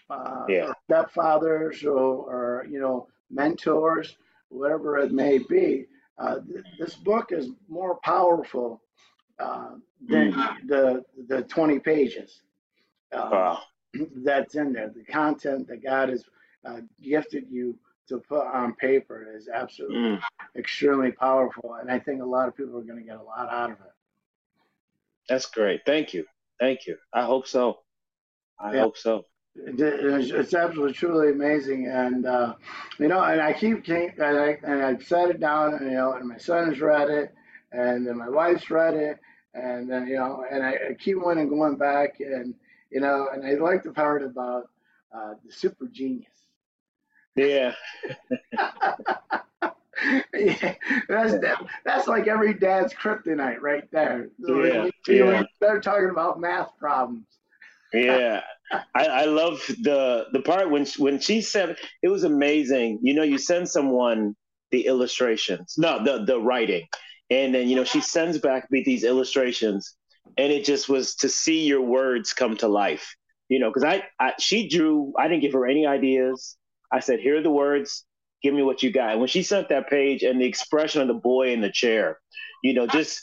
uh, 0.09 0.45
Yeah. 0.47 0.73
stepfathers, 0.89 1.83
or, 1.85 1.89
or 1.91 2.67
you 2.69 2.79
know 2.79 3.07
mentors, 3.29 4.17
whatever 4.49 4.97
it 4.97 5.11
may 5.11 5.37
be. 5.39 5.85
Uh, 6.17 6.39
th- 6.47 6.65
this 6.77 6.95
book 6.95 7.31
is 7.31 7.49
more 7.67 7.95
powerful 8.03 8.81
uh, 9.39 9.71
than 10.07 10.31
the 10.67 11.03
the 11.27 11.41
20 11.43 11.79
pages 11.79 12.43
uh, 13.11 13.29
Wow. 13.31 13.63
that's 14.23 14.55
in 14.55 14.71
there. 14.73 14.89
The 14.89 15.03
content 15.03 15.67
that 15.67 15.83
God 15.83 16.09
has 16.09 16.23
uh, 16.65 16.81
gifted 17.01 17.45
you 17.49 17.77
to 18.07 18.19
put 18.19 18.45
on 18.45 18.75
paper 18.75 19.27
is 19.35 19.49
absolutely 19.49 19.97
Mm. 19.97 20.21
extremely 20.55 21.11
powerful, 21.11 21.75
and 21.81 21.91
I 21.91 21.99
think 21.99 22.21
a 22.21 22.25
lot 22.25 22.47
of 22.47 22.55
people 22.55 22.77
are 22.79 22.83
going 22.83 22.99
to 22.99 23.05
get 23.05 23.17
a 23.17 23.23
lot 23.23 23.49
out 23.51 23.71
of 23.71 23.77
it. 23.77 23.91
That's 25.27 25.47
great. 25.47 25.81
Thank 25.85 26.13
you. 26.13 26.25
Thank 26.59 26.85
you. 26.85 26.97
I 27.13 27.25
hope 27.25 27.47
so. 27.47 27.79
I 28.59 28.73
Yeah. 28.73 28.81
hope 28.81 28.97
so. 28.97 29.23
It- 29.55 29.79
It's, 29.79 30.31
it's 30.31 30.53
absolutely 30.53 30.93
truly 30.93 31.31
amazing, 31.31 31.87
and 31.87 32.25
uh, 32.25 32.55
you 32.99 33.07
know, 33.07 33.23
and 33.23 33.41
I 33.41 33.53
keep 33.53 33.87
and 33.87 34.21
I 34.21 34.59
and 34.63 34.83
I've 34.83 35.03
sat 35.03 35.29
it 35.29 35.39
down, 35.39 35.75
and 35.75 35.85
you 35.91 35.97
know, 35.97 36.13
and 36.13 36.27
my 36.27 36.37
son 36.37 36.67
has 36.69 36.81
read 36.81 37.09
it, 37.09 37.33
and 37.71 38.05
then 38.05 38.17
my 38.17 38.29
wife's 38.29 38.69
read 38.69 38.95
it, 38.95 39.17
and 39.53 39.89
then 39.89 40.07
you 40.07 40.15
know, 40.17 40.43
and 40.51 40.63
I, 40.63 40.71
I 40.89 40.93
keep 40.99 41.17
wanting 41.21 41.47
going 41.49 41.77
back, 41.77 42.19
and 42.19 42.53
you 42.91 42.99
know, 42.99 43.27
and 43.33 43.45
I 43.45 43.53
like 43.53 43.83
the 43.83 43.91
part 43.91 44.23
about 44.23 44.69
uh, 45.13 45.35
the 45.45 45.51
super 45.51 45.87
genius. 45.87 46.27
Yeah. 47.35 47.73
yeah, 50.33 50.75
that's 51.07 51.33
that, 51.39 51.57
that's 51.85 52.07
like 52.07 52.27
every 52.27 52.53
dad's 52.53 52.93
kryptonite 52.93 53.61
right 53.61 53.89
there. 53.91 54.29
So 54.45 54.63
Yeah, 54.63 54.85
you- 54.85 54.91
you 55.07 55.19
know, 55.25 55.31
yeah. 55.31 55.43
They're 55.61 55.79
talking 55.81 56.09
about 56.09 56.39
math 56.39 56.71
problems. 56.77 57.25
Yeah. 57.93 58.41
I, 58.95 59.05
I 59.05 59.25
love 59.25 59.61
the 59.81 60.25
the 60.33 60.41
part 60.41 60.71
when 60.71 60.85
she, 60.85 61.01
when 61.01 61.19
she 61.19 61.41
said 61.41 61.77
it 62.01 62.09
was 62.09 62.23
amazing. 62.23 62.99
You 63.01 63.13
know, 63.13 63.23
you 63.23 63.37
send 63.37 63.69
someone 63.69 64.35
the 64.71 64.87
illustrations, 64.87 65.75
no, 65.77 66.03
the 66.03 66.25
the 66.25 66.39
writing, 66.39 66.87
and 67.29 67.53
then 67.53 67.69
you 67.69 67.75
know 67.75 67.83
she 67.83 68.01
sends 68.01 68.39
back 68.39 68.69
me 68.71 68.83
these 68.83 69.03
illustrations, 69.03 69.95
and 70.37 70.51
it 70.51 70.65
just 70.65 70.89
was 70.89 71.15
to 71.17 71.29
see 71.29 71.65
your 71.65 71.81
words 71.81 72.33
come 72.33 72.57
to 72.57 72.67
life. 72.67 73.15
You 73.49 73.59
know, 73.59 73.69
because 73.69 73.83
I, 73.83 74.03
I 74.19 74.33
she 74.39 74.67
drew. 74.67 75.13
I 75.17 75.27
didn't 75.27 75.41
give 75.41 75.53
her 75.53 75.67
any 75.67 75.85
ideas. 75.85 76.57
I 76.91 77.01
said, 77.01 77.19
"Here 77.19 77.37
are 77.37 77.43
the 77.43 77.51
words. 77.51 78.03
Give 78.41 78.53
me 78.53 78.63
what 78.63 78.81
you 78.81 78.91
got." 78.91 79.11
And 79.11 79.19
when 79.19 79.29
she 79.29 79.43
sent 79.43 79.69
that 79.69 79.89
page 79.89 80.23
and 80.23 80.41
the 80.41 80.45
expression 80.45 81.01
of 81.01 81.07
the 81.07 81.13
boy 81.13 81.53
in 81.53 81.61
the 81.61 81.71
chair, 81.71 82.19
you 82.63 82.73
know, 82.73 82.87
just 82.87 83.21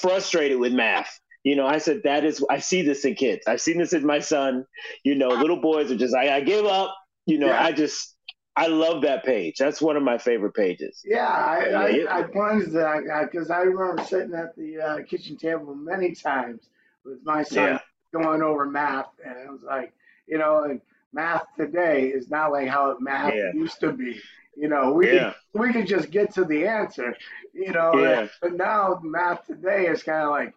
frustrated 0.00 0.58
with 0.60 0.72
math. 0.72 1.18
You 1.42 1.56
know, 1.56 1.66
I 1.66 1.78
said 1.78 2.02
that 2.04 2.24
is 2.24 2.44
I 2.50 2.58
see 2.58 2.82
this 2.82 3.04
in 3.04 3.14
kids. 3.14 3.46
I've 3.46 3.60
seen 3.60 3.78
this 3.78 3.92
in 3.92 4.04
my 4.06 4.18
son. 4.20 4.66
You 5.04 5.14
know, 5.14 5.28
little 5.28 5.60
boys 5.60 5.90
are 5.90 5.96
just 5.96 6.14
I, 6.14 6.36
I 6.36 6.40
give 6.42 6.66
up. 6.66 6.94
You 7.26 7.38
know, 7.38 7.46
Yeah. 7.48 7.62
I 7.64 7.72
just 7.72 8.16
I 8.56 8.66
love 8.66 9.02
that 9.02 9.24
page. 9.24 9.56
That's 9.58 9.80
one 9.80 9.96
of 9.96 10.02
my 10.02 10.18
favorite 10.18 10.54
pages. 10.54 11.00
Yeah, 11.04 11.26
I, 11.26 11.70
I, 11.70 11.88
Yeah. 11.88 12.14
I 12.14 12.22
plunged 12.24 12.72
that 12.72 13.28
because 13.30 13.50
I 13.50 13.60
remember 13.60 14.02
sitting 14.04 14.34
at 14.34 14.54
the 14.56 14.80
uh, 14.80 15.02
kitchen 15.04 15.36
table 15.36 15.74
many 15.74 16.14
times 16.14 16.68
with 17.04 17.24
my 17.24 17.42
son 17.42 17.64
Yeah. 17.64 17.78
going 18.12 18.42
over 18.42 18.66
math, 18.66 19.08
and 19.24 19.38
it 19.38 19.50
was 19.50 19.62
like, 19.62 19.94
you 20.26 20.36
know, 20.36 20.64
and 20.64 20.80
math 21.12 21.44
today 21.56 22.08
is 22.08 22.28
not 22.28 22.52
like 22.52 22.68
how 22.68 22.96
math 23.00 23.32
Yeah. 23.34 23.52
used 23.54 23.80
to 23.80 23.92
be. 23.92 24.20
You 24.56 24.68
know, 24.68 24.92
we 24.92 25.06
could, 25.06 25.34
we 25.54 25.72
could 25.72 25.86
just 25.86 26.10
get 26.10 26.34
to 26.34 26.44
the 26.44 26.66
answer. 26.66 27.16
You 27.54 27.72
know, 27.72 28.28
but 28.42 28.52
now 28.54 29.00
math 29.02 29.46
today 29.46 29.86
is 29.86 30.02
kind 30.02 30.24
of 30.24 30.30
like, 30.30 30.54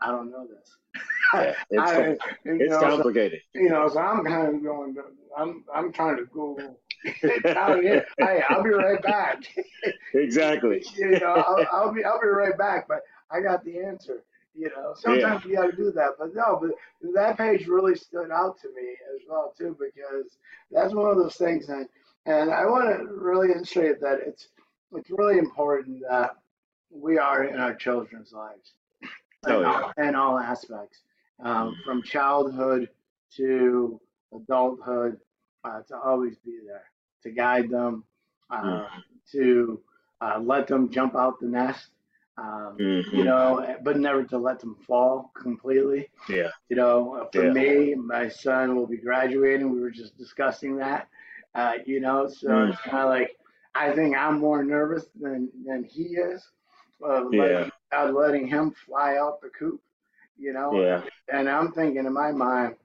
I 0.00 0.08
don't 0.08 0.30
know 0.30 0.46
this. 0.46 0.76
Yeah, 1.32 1.54
it's 1.70 1.82
I, 1.92 2.06
you 2.44 2.60
it's 2.60 2.70
know, 2.70 2.78
so- 2.80 2.88
complicated. 2.90 3.40
you 3.54 3.68
know, 3.68 3.88
so 3.88 3.98
I'm 3.98 4.24
kind 4.24 4.54
of 4.54 4.62
going. 4.62 4.94
I'm 5.36 5.64
I'm 5.74 5.92
trying 5.92 6.16
to 6.18 6.26
Google 6.26 6.78
it 7.04 7.42
down 7.42 7.82
here. 7.82 8.06
Hey, 8.18 8.40
I'll 8.48 8.62
be 8.62 8.70
right 8.70 9.02
back. 9.02 9.42
Exactly. 10.14 10.84
you 10.96 11.18
know, 11.18 11.32
I'll, 11.34 11.66
I'll 11.72 11.92
be 11.92 12.04
I'll 12.04 12.20
be 12.20 12.28
right 12.28 12.56
back, 12.56 12.86
but 12.86 13.00
I 13.32 13.40
got 13.40 13.64
the 13.64 13.80
answer. 13.80 14.22
You 14.54 14.70
know, 14.76 14.94
sometimes 14.96 15.44
you 15.44 15.56
got 15.56 15.70
to 15.72 15.76
do 15.76 15.90
that, 15.92 16.10
but 16.20 16.32
no, 16.36 16.60
but 16.62 16.70
that 17.14 17.36
page 17.36 17.66
really 17.66 17.96
stood 17.96 18.30
out 18.30 18.60
to 18.60 18.68
me 18.68 18.92
as 19.12 19.20
well 19.28 19.52
too 19.58 19.76
because 19.80 20.38
that's 20.70 20.94
one 20.94 21.10
of 21.10 21.16
those 21.16 21.34
things, 21.34 21.68
and 21.68 21.88
and 22.26 22.52
I 22.52 22.64
want 22.66 22.96
to 22.96 23.06
really 23.12 23.50
illustrate 23.50 24.00
that 24.02 24.20
it's 24.24 24.48
it's 24.92 25.10
really 25.10 25.38
important 25.38 26.02
that 26.08 26.36
we 26.92 27.18
are 27.18 27.42
in 27.42 27.58
our 27.58 27.74
children's 27.74 28.32
lives, 28.32 28.74
Oh, 29.48 29.60
yeah. 29.60 29.92
all, 29.96 30.04
in 30.04 30.14
all 30.14 30.38
aspects, 30.38 31.02
um, 31.40 31.76
from 31.84 32.02
childhood 32.02 32.88
to 33.36 34.00
adulthood, 34.34 35.20
uh, 35.64 35.82
to 35.82 35.96
always 35.98 36.36
be 36.38 36.60
there 36.66 36.84
to 37.22 37.30
guide 37.30 37.70
them, 37.70 38.04
uh, 38.50 38.62
Mhm. 38.62 39.02
to 39.32 39.82
uh, 40.20 40.38
let 40.40 40.66
them 40.66 40.90
jump 40.90 41.16
out 41.16 41.40
the 41.40 41.46
nest, 41.46 41.88
um, 42.36 42.76
Mhm. 42.78 43.12
you 43.12 43.24
know, 43.24 43.76
but 43.82 43.98
never 43.98 44.24
to 44.24 44.38
let 44.38 44.60
them 44.60 44.76
fall 44.86 45.30
completely. 45.34 46.10
Yeah. 46.28 46.50
You 46.68 46.76
know, 46.76 47.28
for 47.32 47.44
Yeah. 47.44 47.52
me, 47.52 47.94
my 47.94 48.28
son 48.28 48.76
will 48.76 48.86
be 48.86 48.96
graduating. 48.98 49.70
We 49.70 49.80
were 49.80 49.90
just 49.90 50.16
discussing 50.16 50.76
that. 50.76 51.08
Uh, 51.54 51.74
you 51.86 52.00
know, 52.00 52.26
so 52.26 52.48
Mm. 52.48 52.70
it's 52.72 52.80
kind 52.82 53.04
of 53.04 53.10
like 53.10 53.36
I 53.74 53.92
think 53.92 54.16
I'm 54.16 54.38
more 54.38 54.62
nervous 54.64 55.06
than 55.20 55.50
than 55.64 55.84
he 55.84 56.16
is. 56.16 56.46
Uh, 57.04 57.28
Yeah. 57.30 57.70
Letting, 58.02 58.14
letting 58.14 58.46
him 58.48 58.72
fly 58.72 59.16
out 59.16 59.40
the 59.40 59.48
coop. 59.50 59.80
You 60.38 60.52
know, 60.52 60.80
Yeah. 60.80 61.02
and 61.32 61.48
I'm 61.48 61.72
thinking 61.72 62.04
in 62.06 62.12
my 62.12 62.32
mind, 62.32 62.76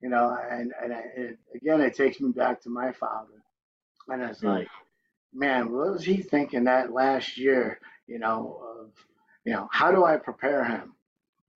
you 0.00 0.08
know, 0.08 0.36
and 0.50 0.72
and 0.82 0.92
I, 0.92 1.00
it, 1.16 1.38
again, 1.54 1.80
it 1.80 1.94
takes 1.94 2.20
me 2.20 2.30
back 2.32 2.62
to 2.62 2.70
my 2.70 2.92
father, 2.92 3.42
and 4.08 4.22
it's 4.22 4.42
Mm. 4.42 4.58
like, 4.58 4.68
man, 5.34 5.72
what 5.72 5.92
was 5.92 6.04
he 6.04 6.18
thinking 6.22 6.64
that 6.64 6.92
last 6.92 7.36
year? 7.38 7.78
You 8.06 8.18
know, 8.18 8.62
of 8.62 8.90
you 9.44 9.52
know, 9.52 9.68
how 9.70 9.92
do 9.92 10.04
I 10.04 10.16
prepare 10.16 10.64
him? 10.64 10.94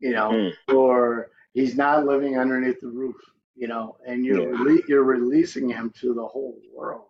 You 0.01 0.13
know, 0.13 0.33
Mm. 0.33 0.53
or 0.69 1.31
he's 1.55 1.77
not 1.77 2.05
living 2.07 2.39
underneath 2.39 2.81
the 2.81 2.89
roof. 2.89 3.17
You 3.57 3.69
know, 3.69 3.97
and 4.07 4.25
you're 4.25 4.41
Yeah. 4.41 4.57
rele- 4.57 4.87
you're 4.89 5.05
releasing 5.05 5.69
him 5.69 5.91
to 6.01 6.15
the 6.15 6.27
whole 6.27 6.59
world. 6.75 7.07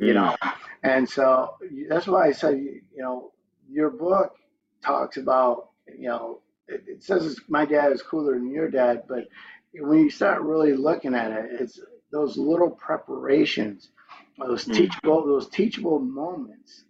You 0.00 0.14
Mm. 0.14 0.14
know, 0.14 0.36
and 0.82 1.08
so 1.08 1.56
that's 1.88 2.06
why 2.06 2.26
I 2.28 2.32
said, 2.32 2.58
you 2.58 2.82
know, 2.96 3.32
your 3.70 3.90
book 3.90 4.36
talks 4.82 5.16
about, 5.16 5.70
you 5.86 6.08
know, 6.08 6.40
it, 6.68 6.84
it 6.86 7.02
says 7.02 7.38
my 7.48 7.64
dad 7.64 7.92
is 7.92 8.02
cooler 8.02 8.34
than 8.34 8.50
your 8.50 8.70
dad, 8.70 9.04
but 9.08 9.28
when 9.74 10.00
you 10.00 10.10
start 10.10 10.42
really 10.42 10.74
looking 10.74 11.14
at 11.14 11.32
it, 11.32 11.50
it's 11.60 11.80
those 12.10 12.36
little 12.36 12.70
preparations, 12.70 13.90
those 14.38 14.64
Mm. 14.66 14.74
teachable, 14.74 15.24
those 15.26 15.48
teachable 15.48 15.98
moments 15.98 16.84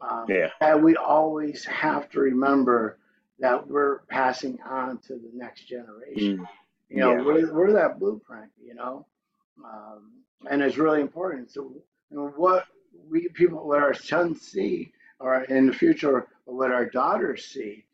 um, 0.00 0.26
Yeah. 0.28 0.50
that 0.60 0.80
we 0.82 0.96
always 0.96 1.64
have 1.64 2.08
to 2.10 2.20
remember 2.20 2.98
that 3.38 3.66
we're 3.66 4.00
passing 4.08 4.60
on 4.62 4.98
to 4.98 5.14
the 5.14 5.30
next 5.34 5.62
generation. 5.64 6.38
Mm. 6.38 6.48
You 6.88 6.96
know, 6.98 7.12
Yeah. 7.16 7.22
we're, 7.24 7.54
we're 7.54 7.72
that 7.72 7.98
blueprint, 7.98 8.50
you 8.62 8.74
know, 8.74 9.06
um, 9.64 10.12
and 10.50 10.62
it's 10.62 10.76
really 10.76 11.00
important. 11.00 11.50
So, 11.50 11.72
you 12.10 12.16
know, 12.16 12.28
what 12.36 12.66
we 13.08 13.28
people, 13.28 13.66
what 13.66 13.82
our 13.82 13.94
sons 13.94 14.42
see, 14.42 14.92
or 15.22 15.42
in 15.44 15.66
the 15.66 15.72
future, 15.72 16.26
what 16.44 16.72
our 16.72 16.86
daughters 16.86 17.44
see, 17.46 17.84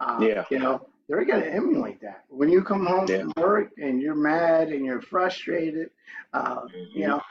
um, 0.00 0.22
Yeah. 0.22 0.44
you 0.50 0.58
know, 0.58 0.86
they're 1.08 1.24
going 1.24 1.42
to 1.42 1.52
emulate 1.52 2.00
that. 2.00 2.24
When 2.28 2.48
you 2.48 2.62
come 2.62 2.86
home 2.86 3.06
Yeah. 3.08 3.20
from 3.20 3.32
work 3.36 3.70
and 3.78 4.00
you're 4.00 4.14
mad 4.14 4.68
and 4.68 4.84
you're 4.84 5.00
frustrated, 5.02 5.90
uh, 6.32 6.62
you 6.94 7.06
Mhm. 7.06 7.08
know, 7.08 7.22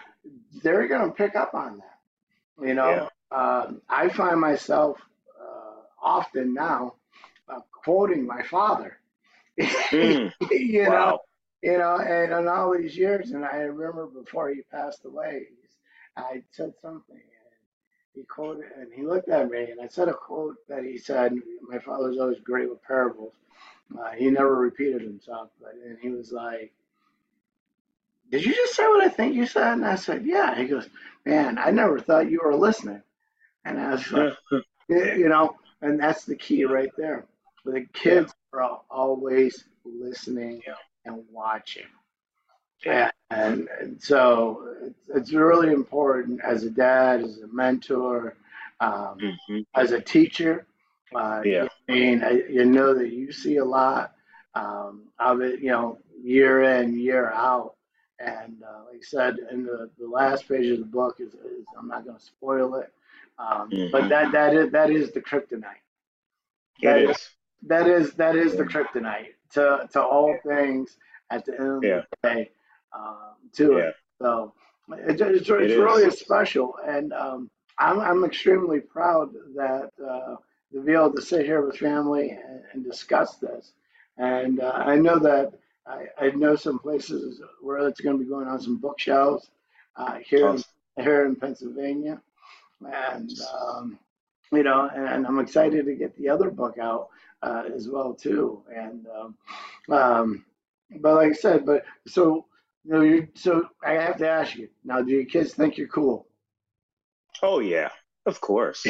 they're 0.63 0.87
going 0.87 1.07
to 1.07 1.15
pick 1.15 1.35
up 1.35 1.53
on 1.53 1.79
that. 1.79 2.67
You 2.67 2.73
know, 2.73 3.09
um, 3.31 3.81
I 3.89 4.09
find 4.09 4.39
myself 4.39 4.99
uh, 5.39 5.81
often 6.01 6.53
now 6.53 6.95
uh, 7.49 7.61
quoting 7.71 8.25
my 8.25 8.43
father. 8.43 8.99
Mm. 9.91 10.31
you 10.51 10.83
know, 10.83 11.19
you 11.61 11.77
know, 11.77 11.97
and 11.99 12.31
in 12.31 12.47
all 12.47 12.75
these 12.77 12.97
years, 12.97 13.31
and 13.31 13.45
I 13.45 13.57
remember 13.57 14.07
before 14.07 14.49
he 14.49 14.61
passed 14.71 15.05
away, 15.05 15.47
I 16.15 16.43
said 16.51 16.73
something, 16.81 17.21
he 18.17 18.23
quoted, 18.23 18.65
and 18.79 18.91
he 18.91 19.03
looked 19.03 19.29
at 19.29 19.49
me, 19.49 19.69
and 19.69 19.79
I 19.79 19.87
said 19.87 20.09
a 20.09 20.13
quote 20.13 20.57
that 20.67 20.83
he 20.83 20.97
said. 20.97 21.33
My 21.61 21.79
father 21.79 22.09
was 22.09 22.17
always 22.17 22.39
great 22.39 22.69
with 22.69 22.81
parables. 22.83 23.33
Uh, 23.97 24.11
he 24.11 24.29
never 24.29 24.55
repeated 24.55 25.01
himself, 25.01 25.49
but 25.61 25.73
and 25.85 25.97
he 25.99 26.09
was 26.09 26.31
like, 26.31 26.73
"Did 28.31 28.43
you 28.43 28.53
just 28.53 28.75
say 28.75 28.87
what 28.87 29.03
I 29.03 29.09
think 29.09 29.35
you 29.35 29.45
said?" 29.45 29.73
And 29.73 29.85
I 29.85 29.95
said, 29.95 30.25
"Yeah." 30.25 30.55
He 30.55 30.65
goes, 30.65 30.89
"Man, 31.25 31.57
I 31.59 31.71
never 31.71 31.99
thought 31.99 32.31
you 32.31 32.41
were 32.43 32.55
listening," 32.55 33.03
and 33.65 33.79
I 33.79 33.91
was 33.91 34.11
like, 34.11 34.33
you 34.89 35.29
know, 35.29 35.55
and 35.81 35.99
that's 35.99 36.25
the 36.25 36.35
key 36.35 36.65
right 36.65 36.91
there. 36.97 37.25
The 37.65 37.85
kids 37.93 38.33
are 38.53 38.81
always 38.89 39.65
listening 39.85 40.61
and 41.05 41.23
watching. 41.31 41.85
Yeah. 42.85 43.11
And, 43.29 43.67
and 43.79 44.01
so 44.01 44.73
it's, 44.81 44.99
it's 45.13 45.33
really 45.33 45.73
important 45.73 46.41
as 46.43 46.63
a 46.63 46.69
dad, 46.69 47.21
as 47.21 47.39
a 47.39 47.47
mentor, 47.47 48.35
um, 48.79 49.19
Mhm. 49.49 49.65
as 49.75 49.91
a 49.91 49.99
teacher. 50.01 50.65
Uh, 51.13 51.41
Yeah. 51.43 51.67
I 51.89 51.91
mean, 51.91 52.23
I, 52.23 52.31
you 52.49 52.65
know 52.65 52.93
that 52.93 53.11
you 53.11 53.31
see 53.31 53.57
a 53.57 53.65
lot 53.65 54.13
um, 54.55 55.03
of 55.19 55.41
it, 55.41 55.59
you 55.59 55.69
know, 55.71 55.99
year 56.21 56.63
in, 56.63 56.97
year 56.97 57.31
out. 57.31 57.75
And 58.19 58.63
uh, 58.63 58.85
like 58.87 58.97
I 58.97 59.03
said, 59.03 59.37
in 59.51 59.63
the, 59.63 59.89
the 59.99 60.07
last 60.07 60.47
page 60.47 60.65
of 60.71 60.79
the 60.79 60.85
book 60.85 61.17
is, 61.19 61.33
is 61.33 61.65
I'm 61.77 61.87
not 61.87 62.03
going 62.05 62.17
to 62.17 62.23
spoil 62.23 62.75
it, 62.75 62.91
um, 63.37 63.69
but 63.91 64.03
Mhm. 64.03 64.09
that 64.09 64.31
that 64.31 64.55
is 64.55 64.71
that 64.71 64.89
is 64.89 65.11
the 65.11 65.21
kryptonite. 65.21 65.83
It 66.81 66.85
That 66.85 66.97
is. 67.09 67.29
that 67.63 67.87
is 67.87 68.13
that 68.13 68.35
is 68.35 68.55
the 68.55 68.63
kryptonite 68.63 69.33
to 69.51 69.87
to 69.93 70.01
all 70.01 70.35
things 70.43 70.97
at 71.29 71.45
the 71.45 71.59
end 71.59 71.77
of 71.77 71.83
Yeah. 71.83 72.01
the 72.23 72.29
day 72.29 72.51
um, 72.93 73.35
to 73.53 73.73
Yeah. 73.73 73.77
it. 73.89 73.95
So 74.21 74.53
it, 74.89 75.21
it's, 75.21 75.49
it's 75.49 75.49
It 75.49 75.79
really 75.79 76.09
special, 76.11 76.75
and 76.85 77.13
um, 77.13 77.49
I'm 77.79 77.99
I'm 77.99 78.23
extremely 78.23 78.79
proud 78.79 79.33
that 79.55 79.91
uh, 80.03 80.35
to 80.73 80.81
be 80.83 80.93
able 80.93 81.13
to 81.13 81.21
sit 81.21 81.45
here 81.45 81.61
with 81.65 81.77
family 81.77 82.31
and, 82.31 82.61
and 82.73 82.83
discuss 82.83 83.35
this. 83.37 83.73
And 84.17 84.59
uh, 84.59 84.71
I 84.73 84.95
know 84.95 85.19
that 85.19 85.53
I, 85.85 86.05
I 86.19 86.29
know 86.31 86.55
some 86.55 86.79
places 86.79 87.41
where 87.61 87.87
it's 87.87 88.01
going 88.01 88.17
to 88.17 88.23
be 88.23 88.29
going 88.29 88.47
on 88.47 88.59
some 88.59 88.77
bookshelves 88.77 89.49
uh, 89.95 90.15
here 90.15 90.49
in, 90.49 90.63
here 91.03 91.25
in 91.25 91.35
Pennsylvania, 91.35 92.21
and 92.85 93.31
um, 93.53 93.99
you 94.51 94.63
know, 94.63 94.89
and 94.93 95.27
I'm 95.27 95.39
excited 95.39 95.85
to 95.85 95.95
get 95.95 96.15
the 96.17 96.29
other 96.29 96.49
book 96.49 96.77
out 96.79 97.09
uh, 97.43 97.63
as 97.75 97.87
well 97.89 98.13
too. 98.13 98.63
And 98.73 99.05
um, 99.07 99.35
um, 99.93 100.45
but 100.99 101.15
like 101.15 101.31
I 101.31 101.33
said, 101.33 101.65
but 101.65 101.85
so 102.07 102.45
know, 102.87 103.01
you 103.01 103.27
so 103.35 103.67
I 103.83 103.93
have 103.93 104.17
to 104.17 104.29
ask 104.29 104.55
you 104.55 104.69
now: 104.83 105.01
Do 105.01 105.11
your 105.11 105.25
kids 105.25 105.53
think 105.53 105.77
you're 105.77 105.87
cool? 105.87 106.27
Oh 107.41 107.59
yeah. 107.59 107.89
Of 108.25 108.41
course. 108.41 108.85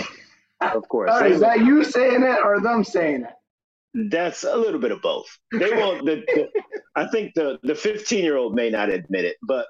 Of 0.61 0.87
course. 0.89 1.09
Right, 1.09 1.31
is 1.31 1.41
that 1.41 1.59
you 1.59 1.83
saying 1.83 2.23
it 2.23 2.39
or 2.43 2.59
them 2.61 2.83
saying 2.83 3.23
it? 3.23 4.09
That's 4.11 4.43
a 4.43 4.55
little 4.55 4.79
bit 4.79 4.91
of 4.91 5.01
both. 5.01 5.27
They 5.51 5.71
won't. 5.71 6.05
The, 6.05 6.23
the, 6.27 6.49
I 6.95 7.07
think 7.07 7.33
the 7.35 7.59
the 7.63 7.75
15 7.75 8.23
year 8.23 8.37
old 8.37 8.55
may 8.55 8.69
not 8.69 8.89
admit 8.89 9.25
it, 9.25 9.37
but 9.41 9.65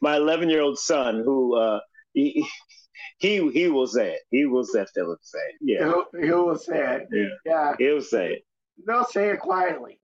my 0.00 0.16
11 0.16 0.48
year 0.50 0.62
old 0.62 0.78
son, 0.78 1.22
who 1.24 1.56
uh, 1.56 1.80
he, 2.12 2.46
he 3.18 3.50
he 3.50 3.68
will 3.68 3.86
say 3.86 4.14
it. 4.14 4.20
He 4.30 4.46
will 4.46 4.64
definitely 4.64 5.16
say 5.22 5.38
it. 5.38 5.56
Yeah, 5.60 5.92
who 6.12 6.44
will 6.44 6.58
say 6.58 6.96
it? 6.96 7.08
Yeah. 7.12 7.26
Yeah, 7.44 7.74
he'll 7.78 8.02
say 8.02 8.32
it 8.34 8.42
they'll 8.86 9.04
say 9.04 9.30
it 9.30 9.40
quietly. 9.40 10.00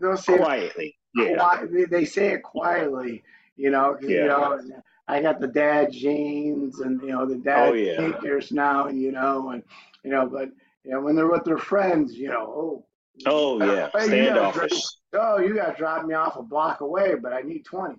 They'll 0.00 0.16
say 0.16 0.36
quietly. 0.36 0.96
Yeah, 1.14 1.66
they, 1.70 1.84
they 1.84 2.04
say 2.04 2.28
it 2.32 2.42
quietly. 2.42 3.22
You 3.56 3.70
know, 3.70 3.94
'cause, 3.94 4.04
you 4.08 4.16
Yeah. 4.16 4.26
know. 4.26 4.58
I 5.06 5.20
got 5.20 5.38
the 5.38 5.46
dad 5.48 5.92
jeans 5.92 6.80
and 6.80 7.00
you 7.02 7.08
know 7.08 7.26
the 7.26 7.36
dad 7.36 7.70
Oh, 7.70 7.72
yeah. 7.74 7.96
sneakers 7.96 8.50
now, 8.52 8.86
and 8.86 8.98
you 9.00 9.12
know, 9.12 9.50
and 9.50 9.62
you 10.02 10.10
know, 10.10 10.26
but 10.26 10.48
you 10.82 10.92
know 10.92 11.00
when 11.02 11.14
they're 11.14 11.28
with 11.30 11.44
their 11.44 11.58
friends, 11.58 12.14
you 12.14 12.28
know, 12.28 12.46
oh. 12.56 12.86
Oh 13.26 13.60
yeah, 13.60 13.90
standoffish. 13.90 14.82
Oh, 15.12 15.38
you 15.38 15.54
got 15.54 15.72
to 15.72 15.76
drop 15.76 16.04
me 16.04 16.14
off 16.14 16.36
a 16.36 16.42
block 16.42 16.80
away, 16.80 17.14
but 17.14 17.32
I 17.32 17.42
need 17.42 17.64
20, 17.64 17.94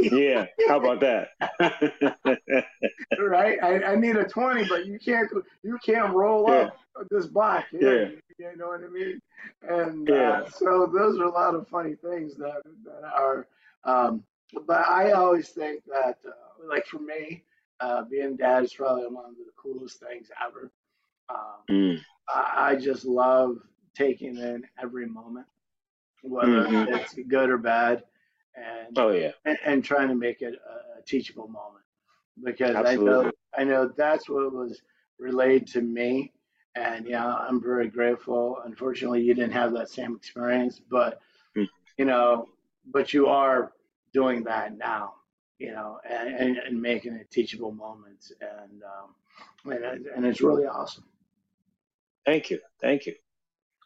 Yeah, 0.00 0.46
how 0.68 0.78
about 0.78 1.00
that? 1.00 1.28
right? 3.18 3.58
I, 3.62 3.82
I 3.92 3.96
need 3.96 4.16
a 4.16 4.24
20, 4.24 4.64
but 4.64 4.86
you 4.86 4.98
can't 4.98 5.30
you 5.62 5.78
can't 5.84 6.14
roll 6.14 6.48
Yeah. 6.48 6.64
up 6.64 6.76
this 7.10 7.26
block. 7.26 7.66
Here, 7.70 8.20
You 8.38 8.56
know 8.56 8.68
what 8.68 8.82
I 8.84 8.88
mean? 8.88 9.20
And 9.62 10.08
Yeah. 10.08 10.42
uh, 10.42 10.50
so 10.50 10.90
those 10.92 11.18
are 11.18 11.24
a 11.24 11.30
lot 11.30 11.54
of 11.54 11.68
funny 11.68 11.94
things 11.94 12.36
that, 12.36 12.62
that 12.84 13.04
are, 13.04 13.46
um, 13.84 14.22
but 14.66 14.86
I 14.88 15.12
always 15.12 15.50
think 15.50 15.84
that, 15.86 16.18
uh, 16.26 16.66
like 16.68 16.86
for 16.86 16.98
me, 16.98 17.44
uh, 17.80 18.02
being 18.04 18.36
dad 18.36 18.64
is 18.64 18.72
probably 18.74 19.06
one 19.06 19.26
of 19.26 19.36
the 19.36 19.50
coolest 19.56 20.00
things 20.00 20.28
ever. 20.44 20.70
Um, 21.28 21.62
Mm, 21.70 21.98
I, 22.28 22.70
I 22.72 22.76
just 22.76 23.04
love 23.04 23.58
taking 23.94 24.36
in 24.36 24.64
every 24.80 25.06
moment, 25.06 25.46
whether 26.22 26.66
Mhm. 26.66 26.88
it's 26.88 27.14
good 27.28 27.50
or 27.50 27.58
bad, 27.58 28.02
and, 28.58 28.98
oh 28.98 29.10
yeah, 29.10 29.32
and 29.44 29.58
and 29.64 29.84
trying 29.84 30.08
to 30.08 30.14
make 30.14 30.42
it 30.42 30.54
a, 30.54 30.98
a 30.98 31.02
teachable 31.02 31.48
moment 31.48 31.84
because 32.42 32.76
I 32.76 32.96
know 32.96 33.30
I 33.56 33.64
know 33.64 33.88
that's 33.96 34.28
what 34.28 34.52
was 34.52 34.82
relayed 35.18 35.66
to 35.68 35.80
me, 35.82 36.32
and 36.74 37.06
yeah, 37.06 37.26
I'm 37.26 37.62
very 37.62 37.88
grateful. 37.88 38.58
Unfortunately, 38.64 39.22
you 39.22 39.34
didn't 39.34 39.52
have 39.52 39.72
that 39.74 39.88
same 39.90 40.14
experience, 40.16 40.80
but 40.90 41.20
Mhm. 41.56 41.68
you 41.96 42.04
know, 42.04 42.48
but 42.86 43.12
you 43.12 43.26
are 43.26 43.72
doing 44.12 44.44
that 44.44 44.76
now, 44.76 45.14
you 45.58 45.72
know, 45.72 45.98
and, 46.08 46.34
and, 46.34 46.56
and 46.58 46.80
making 46.80 47.14
it 47.14 47.30
teachable 47.30 47.72
moments, 47.72 48.32
and 48.40 48.82
um, 48.84 49.14
and, 49.72 50.06
and 50.06 50.26
it's 50.26 50.40
really 50.42 50.66
awesome. 50.66 51.04
thank 52.26 52.50
you, 52.50 52.60
thank 52.80 53.06
you. 53.06 53.14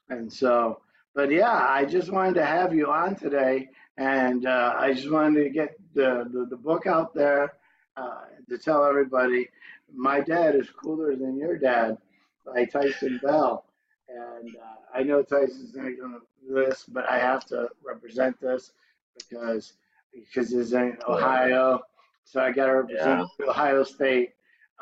And 0.08 0.32
so, 0.32 0.80
but 1.14 1.30
yeah, 1.30 1.52
I 1.52 1.84
just 1.84 2.10
wanted 2.10 2.34
to 2.34 2.44
have 2.44 2.74
you 2.74 2.90
on 2.90 3.16
today, 3.16 3.68
and 3.96 4.46
uh, 4.46 4.74
I 4.78 4.92
just 4.94 5.10
wanted 5.10 5.44
to 5.44 5.50
get 5.50 5.76
the, 5.94 6.28
the, 6.32 6.46
the 6.50 6.56
book 6.56 6.86
out 6.86 7.14
there 7.14 7.54
uh, 7.96 8.22
to 8.48 8.58
tell 8.58 8.84
everybody 8.84 9.48
my 9.94 10.20
dad 10.20 10.54
is 10.54 10.70
cooler 10.70 11.14
than 11.14 11.36
your 11.36 11.58
dad 11.58 11.98
by 12.46 12.64
Tyson 12.64 13.20
Bell. 13.22 13.64
And 14.08 14.56
uh, 14.56 14.98
I 14.98 15.02
know 15.02 15.22
Tyson's 15.22 15.74
not 15.74 15.84
going 15.84 16.12
to 16.12 16.20
do 16.46 16.54
this, 16.54 16.84
but 16.88 17.08
I 17.10 17.18
have 17.18 17.44
to 17.46 17.68
represent 17.84 18.40
this 18.40 18.72
because 19.16 19.74
because 20.12 20.50
he's 20.50 20.74
in 20.74 20.98
Ohio, 21.08 21.80
so 22.24 22.40
I 22.40 22.52
got 22.52 22.66
to 22.66 22.72
represent 22.82 23.28
Ohio 23.48 23.82
State. 23.82 24.32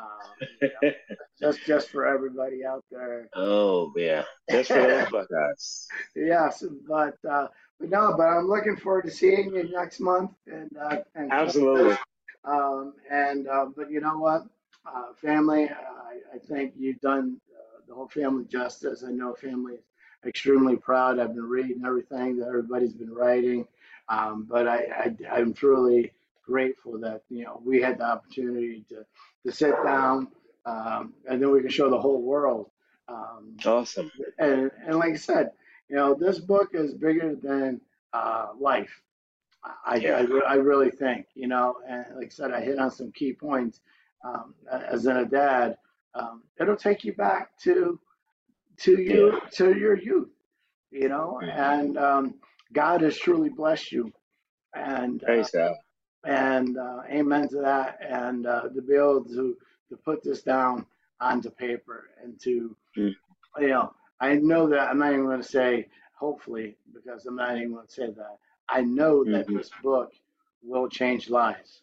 Um, 0.01 0.47
you 0.61 0.69
know, 0.81 0.91
just 1.39 1.65
just 1.65 1.89
for 1.89 2.05
everybody 2.07 2.65
out 2.65 2.83
there. 2.91 3.29
Oh 3.35 3.93
yeah, 3.95 4.23
just 4.49 4.69
for 4.69 4.81
those 4.81 5.09
Buckeyes. 5.09 5.87
Yes, 6.15 6.63
but 6.87 7.17
uh, 7.29 7.47
but 7.79 7.89
no, 7.89 8.13
but 8.17 8.23
I'm 8.27 8.47
looking 8.47 8.75
forward 8.77 9.05
to 9.05 9.11
seeing 9.11 9.53
you 9.53 9.69
next 9.71 9.99
month, 9.99 10.31
and 10.47 10.69
uh, 10.77 10.97
and 11.15 11.31
Absolutely. 11.31 11.97
Um, 12.43 12.93
and 13.09 13.47
uh, 13.47 13.67
but 13.75 13.91
you 13.91 14.01
know 14.01 14.17
what, 14.17 14.43
uh, 14.85 15.13
family, 15.21 15.69
I, 15.69 16.35
I 16.35 16.39
think 16.39 16.73
you've 16.77 16.99
done 17.01 17.39
uh, 17.55 17.81
the 17.87 17.93
whole 17.93 18.07
family 18.07 18.45
justice. 18.45 19.03
I 19.07 19.11
know 19.11 19.33
family 19.35 19.73
is 19.75 19.83
extremely 20.25 20.75
proud. 20.75 21.19
I've 21.19 21.35
been 21.35 21.43
reading 21.47 21.83
everything 21.85 22.37
that 22.39 22.47
everybody's 22.47 22.93
been 22.93 23.13
writing, 23.13 23.67
um, 24.09 24.47
but 24.49 24.67
I, 24.67 24.77
I 24.77 25.15
I'm 25.31 25.53
truly 25.53 26.11
grateful 26.45 26.99
that 26.99 27.21
you 27.29 27.43
know 27.43 27.61
we 27.63 27.81
had 27.81 27.99
the 27.99 28.05
opportunity 28.05 28.83
to 28.89 29.05
to 29.45 29.51
sit 29.51 29.73
down, 29.83 30.27
um, 30.65 31.13
and 31.29 31.41
then 31.41 31.51
we 31.51 31.61
can 31.61 31.69
show 31.69 31.89
the 31.89 31.99
whole 31.99 32.21
world 32.21 32.69
Um, 33.07 33.57
Awesome. 33.65 34.11
and, 34.39 34.71
and 34.85 34.97
like 34.97 35.13
I 35.13 35.17
said, 35.17 35.51
you 35.89 35.95
know, 35.97 36.13
this 36.13 36.39
book 36.39 36.69
is 36.73 36.93
bigger 36.93 37.35
than 37.35 37.81
uh, 38.13 38.49
life. 38.59 39.01
I, 39.85 39.95
Yeah. 39.97 40.25
I, 40.47 40.53
I 40.53 40.55
really 40.55 40.91
think, 40.91 41.27
you 41.35 41.47
know, 41.47 41.77
and 41.87 42.05
like 42.15 42.27
I 42.27 42.29
said, 42.29 42.51
I 42.51 42.61
hit 42.61 42.79
on 42.79 42.91
some 42.91 43.11
key 43.11 43.33
points. 43.33 43.81
Um, 44.23 44.53
as 44.71 45.05
in 45.07 45.17
a 45.17 45.25
dad, 45.25 45.77
um, 46.15 46.43
it'll 46.59 46.75
take 46.77 47.03
you 47.03 47.13
back 47.13 47.57
to 47.63 47.99
to 48.77 48.99
you 49.01 49.41
to 49.53 49.77
your 49.77 49.97
youth, 49.97 50.29
you 50.91 51.09
know, 51.09 51.39
Mhm. 51.41 51.55
and 51.57 51.97
um, 51.97 52.35
God 52.73 53.01
has 53.01 53.17
truly 53.17 53.49
blessed 53.49 53.91
you, 53.91 54.11
and 54.75 55.23
uh, 55.23 55.47
God. 55.53 55.75
And 56.25 56.77
uh, 56.77 57.01
amen 57.09 57.47
to 57.49 57.57
that 57.57 57.99
and 58.01 58.45
uh, 58.45 58.63
to 58.69 58.81
be 58.81 58.95
able 58.95 59.23
to 59.23 59.55
to 59.89 59.97
put 59.97 60.23
this 60.23 60.41
down 60.43 60.85
onto 61.19 61.49
paper 61.49 62.09
and 62.23 62.39
to 62.39 62.75
Mm. 62.97 63.13
you 63.59 63.67
know 63.69 63.93
i 64.19 64.33
know 64.35 64.67
that 64.67 64.89
i'm 64.89 64.99
not 64.99 65.11
even 65.13 65.25
going 65.25 65.41
to 65.41 65.47
say 65.47 65.87
hopefully 66.17 66.75
because 66.93 67.25
i'm 67.25 67.35
not 67.35 67.55
even 67.57 67.73
going 67.73 67.85
to 67.85 67.91
say 67.93 68.07
that 68.11 68.37
i 68.69 68.81
know 68.81 69.23
that 69.25 69.47
Mhm. 69.47 69.55
this 69.55 69.69
book 69.83 70.11
will 70.63 70.87
change 70.89 71.29
lives 71.29 71.81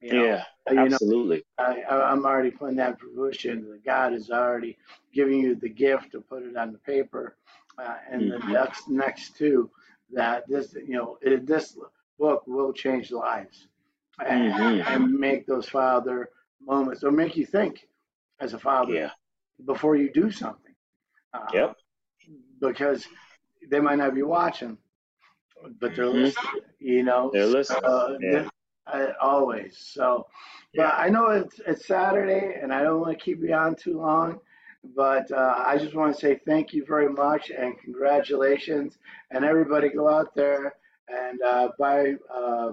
you 0.00 0.12
know, 0.12 0.26
Yeah, 0.26 0.44
you 0.70 0.88
know 0.90 0.98
absolutely. 0.98 1.44
I, 1.58 1.82
i'm 1.88 2.24
already 2.24 2.50
putting 2.50 2.76
that 2.76 2.98
fruition 3.00 3.68
that 3.70 3.84
god 3.84 4.12
is 4.14 4.30
already 4.30 4.76
giving 5.12 5.38
you 5.40 5.54
the 5.54 5.68
gift 5.68 6.12
to 6.12 6.20
put 6.20 6.42
it 6.42 6.56
on 6.56 6.72
the 6.72 6.78
paper 6.78 7.36
uh, 7.78 7.96
and 8.10 8.30
the 8.30 8.38
Mhm. 8.38 8.50
next 8.50 8.88
next 8.88 9.36
two 9.36 9.70
that 10.12 10.48
this 10.48 10.74
you 10.74 10.94
know 10.94 11.18
it, 11.22 11.46
this 11.46 11.76
book 12.18 12.42
will 12.46 12.72
change 12.72 13.10
lives 13.12 13.68
and, 14.24 14.52
Mhm. 14.52 14.86
and 14.86 15.12
make 15.18 15.46
those 15.46 15.68
father 15.68 16.30
moments 16.60 17.04
or 17.04 17.10
make 17.10 17.36
you 17.36 17.46
think 17.46 17.88
as 18.40 18.54
a 18.54 18.58
father 18.58 18.92
Yeah. 18.94 19.10
before 19.64 19.96
you 19.96 20.10
do 20.12 20.30
something. 20.30 20.74
Uh, 21.32 21.46
Yep. 21.52 21.76
Because 22.60 23.06
they 23.68 23.80
might 23.80 23.96
not 23.98 24.14
be 24.14 24.22
watching, 24.22 24.78
but 25.80 25.94
they're 25.94 26.06
Mhm. 26.06 26.24
listening. 26.24 26.62
You 26.78 27.02
know, 27.02 27.30
They're 27.30 27.46
listening. 27.46 27.84
Uh, 27.84 28.16
Yeah. 28.20 28.48
uh, 28.86 29.12
always. 29.20 29.76
So, 29.78 30.28
but 30.74 30.82
Yeah. 30.82 30.96
I 30.96 31.08
know 31.08 31.26
it's 31.30 31.58
it's 31.60 31.86
Saturday, 31.86 32.54
and 32.60 32.72
I 32.72 32.82
don't 32.82 33.00
want 33.00 33.18
to 33.18 33.24
keep 33.24 33.40
you 33.42 33.52
on 33.54 33.74
too 33.74 33.98
long. 33.98 34.40
But 34.94 35.30
uh, 35.32 35.54
I 35.66 35.78
just 35.78 35.94
want 35.94 36.14
to 36.14 36.20
say 36.20 36.36
thank 36.46 36.72
you 36.72 36.84
very 36.84 37.08
much 37.08 37.50
and 37.50 37.76
congratulations. 37.80 38.98
And 39.30 39.44
everybody 39.44 39.88
go 39.88 40.08
out 40.08 40.32
there 40.34 40.76
and 41.08 41.42
uh, 41.42 41.72
buy 41.78 42.14
uh, 42.32 42.72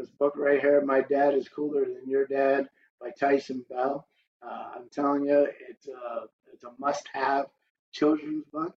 this 0.00 0.10
book 0.18 0.34
right 0.36 0.60
here. 0.60 0.80
My 0.80 1.02
dad 1.02 1.34
is 1.34 1.48
cooler 1.48 1.84
than 1.84 2.08
your 2.08 2.26
dad 2.26 2.68
by 3.00 3.10
Tyson 3.10 3.64
Bell. 3.68 4.06
Uh, 4.42 4.70
I'm 4.76 4.88
telling 4.90 5.26
you, 5.26 5.46
it's 5.68 5.86
a 5.88 6.26
it's 6.52 6.64
a 6.64 6.70
must-have 6.78 7.46
children's 7.92 8.44
book. 8.52 8.74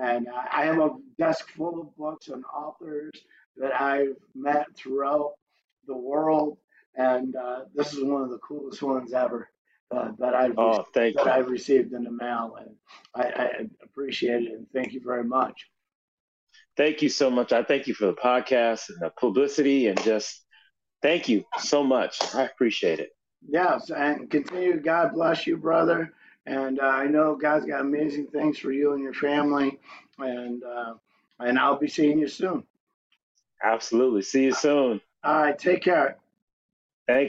And 0.00 0.28
uh, 0.28 0.42
I 0.52 0.66
have 0.66 0.78
a 0.78 0.90
desk 1.18 1.48
full 1.50 1.80
of 1.80 1.96
books 1.96 2.28
and 2.28 2.44
authors 2.54 3.10
that 3.56 3.78
I've 3.80 4.14
met 4.36 4.66
throughout 4.76 5.32
the 5.88 5.96
world, 5.96 6.58
and 6.94 7.34
uh, 7.34 7.62
this 7.74 7.92
is 7.92 8.04
one 8.04 8.22
of 8.22 8.30
the 8.30 8.38
coolest 8.38 8.80
ones 8.82 9.12
ever 9.12 9.48
uh, 9.90 10.12
that 10.20 10.34
I've 10.34 10.56
Oh, 10.56 10.84
thank 10.94 11.16
that 11.16 11.26
you. 11.26 11.32
I've 11.32 11.48
received 11.48 11.92
in 11.92 12.04
the 12.04 12.12
mail, 12.12 12.56
and 12.60 12.76
I, 13.12 13.42
I 13.42 13.50
appreciate 13.82 14.44
it 14.44 14.52
and 14.52 14.66
thank 14.72 14.92
you 14.92 15.00
very 15.04 15.24
much. 15.24 15.66
Thank 16.76 17.02
you 17.02 17.08
so 17.08 17.28
much. 17.28 17.52
I 17.52 17.64
thank 17.64 17.88
you 17.88 17.94
for 17.94 18.06
the 18.06 18.12
podcast 18.14 18.90
and 18.90 19.00
the 19.00 19.10
publicity 19.18 19.88
and 19.88 20.00
just 20.02 20.40
thank 21.02 21.28
you 21.28 21.44
so 21.58 21.82
much. 21.82 22.18
I 22.34 22.44
appreciate 22.44 23.00
it. 23.00 23.14
Yes, 23.48 23.90
and 23.90 24.30
continue. 24.30 24.78
God 24.78 25.12
bless 25.14 25.46
you, 25.46 25.56
brother. 25.56 26.12
And 26.46 26.80
uh, 26.80 26.84
I 26.84 27.06
know 27.06 27.36
God's 27.36 27.66
got 27.66 27.80
amazing 27.80 28.26
things 28.26 28.58
for 28.58 28.72
you 28.72 28.92
and 28.92 29.02
your 29.02 29.14
family, 29.14 29.78
and 30.18 30.62
uh, 30.64 30.94
and 31.38 31.58
I'll 31.58 31.78
be 31.78 31.88
seeing 31.88 32.18
you 32.18 32.28
soon. 32.28 32.64
Absolutely. 33.62 34.22
See 34.22 34.44
you 34.44 34.54
soon. 34.54 35.00
All 35.22 35.42
right, 35.42 35.58
take 35.58 35.82
care. 35.82 36.16
Thank 37.06 37.28